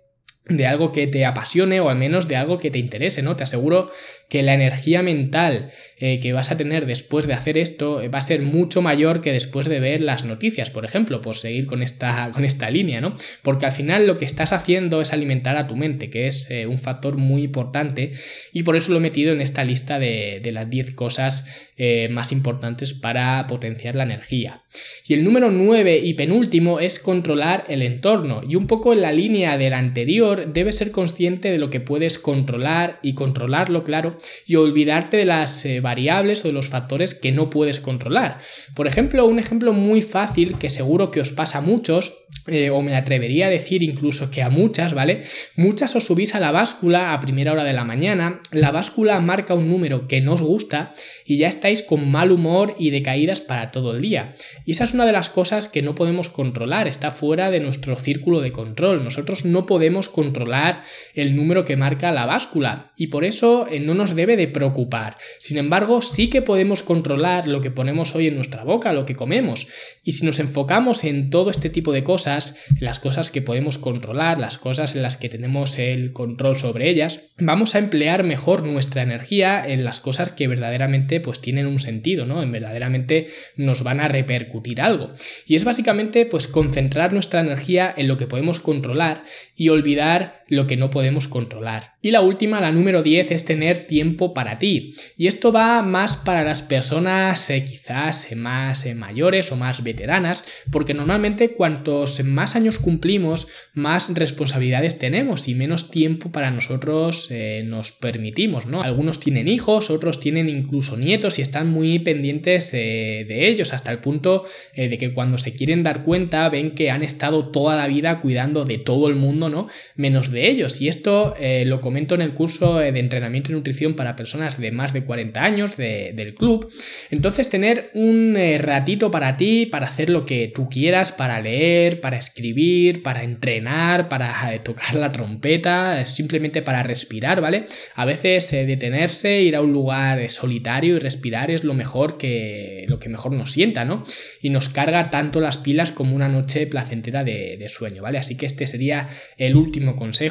de 0.47 0.67
algo 0.67 0.93
que 0.93 1.07
te 1.07 1.25
apasione 1.25 1.81
o 1.81 1.89
al 1.89 1.97
menos 1.97 2.29
de 2.29 2.37
algo 2.37 2.59
que 2.59 2.71
te 2.71 2.79
interese, 2.79 3.23
¿no? 3.23 3.35
Te 3.35 3.45
aseguro 3.45 3.91
que 4.29 4.43
la 4.43 4.53
energía 4.53 5.03
mental 5.03 5.71
eh, 5.99 6.21
que 6.21 6.35
vas 6.35 6.51
a 6.51 6.57
tener 6.59 6.85
después 6.85 7.27
de 7.27 7.33
hacer 7.33 7.57
esto 7.57 8.03
eh, 8.03 8.09
va 8.09 8.19
a 8.19 8.23
ser 8.23 8.43
mucho 8.43 8.83
mayor 8.83 9.23
que 9.23 9.33
después 9.33 9.67
de 9.69 9.81
ver 9.81 10.03
las 10.03 10.25
noticias, 10.25 10.69
por 10.69 10.85
ejemplo, 10.85 11.23
por 11.23 11.37
seguir 11.37 11.65
con 11.65 11.83
esta, 11.83 12.31
con 12.33 12.45
esta 12.45 12.69
línea, 12.69 13.01
¿no? 13.01 13.17
Porque 13.43 13.65
al 13.65 13.73
final 13.73 14.07
lo 14.07 14.19
que 14.19 14.27
estás 14.27 14.53
haciendo 14.53 15.01
es 15.01 15.15
alimentar 15.15 15.57
a 15.57 15.67
tu 15.67 15.77
mente, 15.77 16.11
que 16.11 16.27
es 16.27 16.51
eh, 16.51 16.67
un 16.67 16.79
factor 16.79 17.17
muy 17.17 17.45
importante 17.45 18.13
y 18.53 18.65
por 18.65 18.77
eso 18.77 18.93
lo 18.93 18.99
he 18.99 19.03
metido 19.03 19.33
en 19.33 19.41
esta 19.41 19.65
lista 19.65 19.99
de, 19.99 20.41
de 20.43 20.53
las 20.53 20.69
10 20.69 20.95
cosas 20.95 21.71
más 22.11 22.31
importantes 22.31 22.95
para 22.95 23.47
potenciar 23.49 23.97
la 23.97 24.05
energía. 24.05 24.63
Y 25.07 25.15
el 25.15 25.25
número 25.25 25.51
9 25.51 25.99
y 25.99 26.15
penúltimo 26.15 26.81
es 26.81 26.99
controlar 26.99 27.65
el 27.69 27.83
entorno 27.83 28.43
y 28.49 28.57
un 28.57 28.67
poco 28.67 28.93
en 28.93 29.03
la 29.03 29.13
línea 29.13 29.59
del 29.59 29.73
anterior 29.73 30.53
debes 30.53 30.77
ser 30.77 30.91
consciente 30.91 31.51
de 31.51 31.59
lo 31.59 31.71
que 31.71 31.81
puedes 31.81 32.19
controlar 32.19 32.99
y 33.03 33.15
controlarlo, 33.15 33.85
claro, 33.85 34.17
y 34.47 34.57
olvidarte 34.57 35.17
de 35.17 35.25
las 35.25 35.65
eh, 35.65 35.81
variables 35.81 36.45
o 36.45 36.49
de 36.49 36.55
los 36.55 36.69
factores 36.69 37.15
que 37.15 37.33
no 37.33 37.51
puedes 37.51 37.81
controlar. 37.81 38.39
Por 38.75 38.87
ejemplo, 38.87 39.27
un 39.27 39.39
ejemplo 39.39 39.73
muy 39.73 40.03
fácil 40.03 40.57
que 40.59 40.71
seguro 40.71 41.11
que 41.11 41.21
os 41.21 41.31
pasa 41.31 41.59
a 41.59 41.63
muchos, 41.63 42.15
eh, 42.47 42.71
o 42.71 42.83
me 42.83 42.95
atrevería 42.95 43.47
a 43.47 43.51
decir 43.51 43.83
incluso 43.83 44.31
que 44.31 44.43
a 44.43 44.51
muchas, 44.51 44.93
¿vale? 44.93 45.23
Muchas 45.57 45.97
os 45.97 46.05
subís 46.05 46.35
a 46.35 46.41
la 46.41 46.51
báscula 46.51 47.13
a 47.13 47.21
primera 47.21 47.53
hora 47.53 47.65
de 47.65 47.73
la 47.73 47.85
mañana, 47.85 48.41
la 48.51 48.71
báscula 48.71 49.21
marca 49.21 49.55
un 49.55 49.69
número 49.69 50.09
que 50.09 50.21
no 50.21 50.35
os 50.35 50.43
gusta 50.43 50.93
y 51.25 51.39
ya 51.39 51.49
con 51.87 52.11
mal 52.11 52.31
humor 52.33 52.75
y 52.79 52.91
decaídas 52.91 53.41
para 53.41 53.71
todo 53.71 53.93
el 53.95 54.03
día. 54.03 54.35
Y 54.67 54.73
esa 54.73 54.85
es 54.85 54.95
una 54.95 55.07
de 55.07 55.13
las 55.13 55.31
cosas 55.31 55.69
que 55.69 55.83
no 55.83 55.95
podemos 55.95 56.29
controlar, 56.29 56.89
está 56.89 57.11
fuera 57.11 57.51
de 57.51 57.61
nuestro 57.61 57.97
círculo 57.97 58.41
de 58.41 58.53
control. 58.53 59.03
Nosotros 59.03 59.45
no 59.45 59.65
podemos 59.65 60.09
controlar 60.09 60.35
controlar 60.35 60.83
el 61.15 61.37
número 61.37 61.65
que 61.65 61.77
marca 61.77 62.11
la 62.11 62.27
báscula 62.27 62.93
y 62.97 63.07
por 63.07 63.25
eso 63.25 63.67
eh, 63.71 63.79
no 63.79 63.95
nos 63.95 64.17
debe 64.17 64.37
de 64.37 64.49
preocupar. 64.49 65.17
Sin 65.39 65.59
embargo, 65.59 66.03
sí 66.03 66.29
que 66.29 66.43
podemos 66.43 66.83
controlar 66.83 67.47
lo 67.47 67.61
que 67.61 67.71
ponemos 67.71 68.15
hoy 68.17 68.27
en 68.27 68.35
nuestra 68.35 68.65
boca, 68.65 68.93
lo 68.93 69.07
que 69.07 69.15
comemos. 69.15 69.69
Y 70.03 70.13
si 70.13 70.27
nos 70.27 70.41
enfocamos 70.41 71.05
en 71.05 71.31
todo 71.31 71.51
este 71.51 71.71
tipo 71.71 71.93
de 71.93 72.03
cosas, 72.03 72.57
las 72.81 72.99
cosas 72.99 73.31
que 73.31 73.43
podemos 73.43 73.79
controlar, 73.79 74.39
las 74.39 74.59
cosas 74.59 74.97
en 74.97 75.03
las 75.03 75.17
que 75.17 75.29
tenemos 75.29 75.79
el 75.79 76.13
control 76.13 76.57
sobre 76.57 76.91
ellas, 76.91 77.31
vamos 77.39 77.75
a 77.75 77.79
emplear 77.79 78.25
mejor 78.25 78.65
nuestra 78.65 79.03
energía 79.03 79.65
en 79.67 79.85
las 79.85 80.01
cosas 80.01 80.33
que 80.33 80.49
verdaderamente 80.49 81.21
pues 81.21 81.41
tienen 81.41 81.54
un 81.67 81.79
sentido, 81.79 82.27
¿no? 82.27 82.43
En 82.43 82.53
verdaderamente 82.53 83.29
nos 83.57 83.83
van 83.83 84.01
a 84.01 84.09
repercutir 84.09 84.81
algo. 84.81 85.13
Y 85.47 85.55
es 85.55 85.65
básicamente 85.65 86.27
pues 86.27 86.47
concentrar 86.47 87.13
nuestra 87.13 87.41
energía 87.41 87.93
en 87.97 88.09
lo 88.09 88.17
que 88.17 88.27
podemos 88.27 88.61
controlar 88.61 89.25
y 89.57 89.69
olvidar 89.69 90.43
lo 90.49 90.67
que 90.67 90.77
no 90.77 90.91
podemos 90.91 91.29
controlar. 91.29 91.95
Y 92.03 92.11
la 92.11 92.21
última, 92.21 92.61
la 92.61 92.71
número 92.71 93.03
10, 93.03 93.31
es 93.31 93.45
tener 93.47 93.87
tiempo 93.87 94.35
para 94.35 94.59
ti. 94.59 94.95
Y 95.17 95.27
esto 95.27 95.53
va 95.53 95.81
más 95.81 96.17
para 96.17 96.45
las 96.45 96.61
personas 96.61 97.49
eh, 97.49 97.65
quizás 97.65 98.31
eh, 98.31 98.37
más 98.37 98.85
eh, 98.85 98.95
mayores 98.95 99.51
o 99.53 99.57
más 99.57 99.83
veteranas, 99.83 100.45
porque 100.71 100.93
normalmente 100.93 101.55
cuantos 101.55 102.23
más 102.23 102.57
años 102.57 102.79
cumplimos, 102.79 103.49
más 103.73 104.13
responsabilidades 104.13 104.99
tenemos 104.99 105.49
y 105.49 105.55
menos 105.55 105.91
tiempo 105.91 106.31
para 106.31 106.51
nosotros 106.51 107.31
nos 107.65 107.93
permitimos, 107.93 108.67
¿no? 108.67 108.83
Algunos 108.83 109.21
tienen 109.21 109.49
hijos, 109.49 109.91
otros 109.91 110.21
tienen 110.21 110.49
incluso 110.49 110.97
nietos 110.97 111.39
y 111.39 111.43
están 111.43 111.71
muy 111.71 111.99
pendientes 111.99 112.73
de 112.73 113.49
ellos, 113.49 113.73
hasta 113.73 113.91
el 113.91 113.99
punto 113.99 114.45
de 114.77 114.99
que 114.99 115.13
cuando 115.15 115.39
se 115.39 115.55
quieren 115.55 115.83
dar 115.83 116.03
cuenta 116.03 116.49
ven 116.49 116.75
que 116.75 116.91
han 116.91 117.03
estado 117.03 117.51
toda 117.51 117.77
la 117.77 117.89
vida 117.89 118.21
cuidando 118.21 118.65
de 118.65 118.79
todo 118.79 119.09
el 119.09 119.15
mundo, 119.15 119.49
¿no? 119.49 119.69
Menos 119.97 120.31
de 120.35 120.49
ellos. 120.49 120.81
Y 120.81 120.89
esto 120.89 121.35
lo 121.65 121.81
comento 121.81 122.15
en 122.15 122.21
el 122.21 122.35
curso 122.35 122.79
de 122.79 122.89
entrenamiento 122.99 123.51
y 123.51 123.55
nutrición 123.55 123.95
para 123.95 124.17
personas 124.17 124.59
de 124.59 124.71
más 124.71 124.93
de 124.93 125.05
40 125.05 125.43
años 125.43 125.77
del 125.77 126.35
club. 126.35 126.71
Entonces 127.11 127.49
tener 127.49 127.91
un 127.95 128.37
eh, 128.37 128.59
ratito 128.59 129.11
para 129.11 129.37
ti, 129.37 129.67
para 129.67 129.87
hacer 129.87 130.11
lo 130.11 130.27
que 130.27 130.51
tú 130.55 130.69
quieras, 130.69 131.13
para 131.13 131.41
leer, 131.41 132.01
para 132.01 132.17
escribir, 132.17 133.03
para 133.03 133.23
entrenar, 133.23 134.09
para 134.09 134.55
eh, 134.55 134.59
tocar 134.59 134.95
la 134.95 135.13
trompeta, 135.13 136.05
simplemente 136.07 136.63
para 136.63 136.83
respirar, 136.83 137.41
¿vale? 137.41 137.67
A 137.95 138.05
veces 138.05 138.53
eh, 138.53 138.67
detenerse, 138.67 139.43
ir 139.43 139.57
a 139.57 139.61
un 139.61 139.73
lugar 139.73 140.29
solitario 140.31 140.97
y 140.97 140.99
respirar 140.99 141.51
es 141.51 141.65
lo 141.65 141.75
mejor 141.75 142.19
que 142.19 142.85
lo 142.89 142.99
que 142.99 143.09
mejor 143.09 143.33
nos 143.33 143.53
sienta, 143.53 143.85
¿no? 143.85 144.03
Y 144.43 144.51
nos 144.51 144.69
carga 144.69 145.11
tanto 145.11 145.41
las 145.41 145.59
pilas 145.59 145.93
como 145.93 146.15
una 146.15 146.29
noche 146.29 146.67
placentera 146.67 147.25
de, 147.25 147.65
sueño, 147.69 148.03
¿vale? 148.03 148.19
Así 148.19 148.37
que 148.37 148.47
este 148.47 148.67
sería 148.67 149.09
el 149.39 149.57
último 149.57 149.97
consejo 149.97 150.24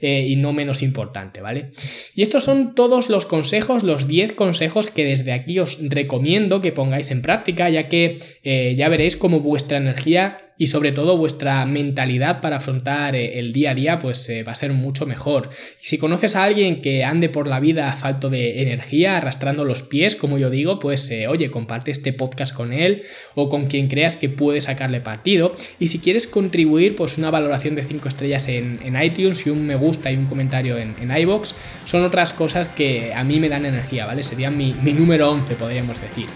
y 0.00 0.36
no 0.36 0.52
menos 0.52 0.82
importante. 0.82 1.40
¿vale? 1.40 1.70
Y 2.14 2.22
estos 2.22 2.44
son 2.44 2.74
todos 2.74 3.08
los 3.08 3.26
consejos, 3.26 3.82
los 3.82 4.08
10 4.08 4.32
consejos 4.34 4.90
que 4.90 5.04
desde 5.04 5.32
aquí 5.32 5.58
os 5.58 5.78
recomiendo 5.80 6.60
que 6.60 6.72
pongáis 6.72 7.10
en 7.10 7.22
práctica, 7.22 7.68
ya 7.70 7.88
que 7.88 8.18
eh, 8.42 8.74
ya 8.76 8.88
veréis 8.88 9.16
cómo 9.16 9.40
vuestra 9.40 9.78
energía 9.78 10.47
y 10.58 10.66
sobre 10.66 10.92
todo 10.92 11.16
vuestra 11.16 11.64
mentalidad 11.64 12.40
para 12.40 12.56
afrontar 12.56 13.14
eh, 13.14 13.38
el 13.38 13.52
día 13.52 13.70
a 13.70 13.74
día 13.74 13.98
pues 13.98 14.28
eh, 14.28 14.42
va 14.42 14.52
a 14.52 14.56
ser 14.56 14.72
mucho 14.72 15.06
mejor. 15.06 15.48
Si 15.78 15.98
conoces 15.98 16.36
a 16.36 16.44
alguien 16.44 16.80
que 16.82 17.04
ande 17.04 17.28
por 17.28 17.46
la 17.46 17.60
vida 17.60 17.92
falto 17.92 18.28
de 18.28 18.62
energía, 18.62 19.16
arrastrando 19.16 19.64
los 19.64 19.82
pies, 19.82 20.16
como 20.16 20.36
yo 20.36 20.50
digo, 20.50 20.78
pues 20.78 21.10
eh, 21.10 21.28
oye, 21.28 21.50
comparte 21.50 21.90
este 21.90 22.12
podcast 22.12 22.52
con 22.52 22.72
él 22.72 23.02
o 23.34 23.48
con 23.48 23.66
quien 23.66 23.88
creas 23.88 24.16
que 24.16 24.28
puede 24.28 24.60
sacarle 24.60 25.00
partido. 25.00 25.54
Y 25.78 25.88
si 25.88 26.00
quieres 26.00 26.26
contribuir, 26.26 26.96
pues 26.96 27.18
una 27.18 27.30
valoración 27.30 27.76
de 27.76 27.84
5 27.84 28.08
estrellas 28.08 28.48
en, 28.48 28.78
iTunes 29.00 29.46
y 29.46 29.50
un 29.50 29.64
me 29.64 29.76
gusta 29.76 30.10
y 30.10 30.16
un 30.16 30.26
comentario 30.26 30.76
en, 30.76 30.96
en 31.00 31.16
iBox 31.16 31.54
son 31.84 32.02
otras 32.04 32.32
cosas 32.32 32.68
que 32.68 33.12
a 33.14 33.22
mí 33.22 33.38
me 33.38 33.48
dan 33.48 33.64
energía, 33.64 34.06
¿vale? 34.06 34.24
Serían 34.24 34.56
mi, 34.56 34.74
mi 34.82 34.92
número 34.92 35.30
11, 35.30 35.54
podríamos 35.54 36.00
decir. 36.00 36.26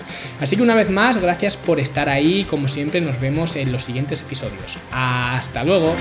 Así 0.40 0.56
que 0.56 0.62
una 0.62 0.76
vez 0.76 0.90
más, 0.90 1.18
gracias 1.18 1.56
por 1.56 1.80
estar 1.80 2.08
ahí. 2.08 2.44
Como 2.44 2.68
siempre, 2.68 3.00
nos 3.00 3.20
vemos 3.20 3.56
en 3.56 3.72
los 3.72 3.88
episodios. 4.20 4.78
Hasta 4.90 5.64
luego. 5.64 5.96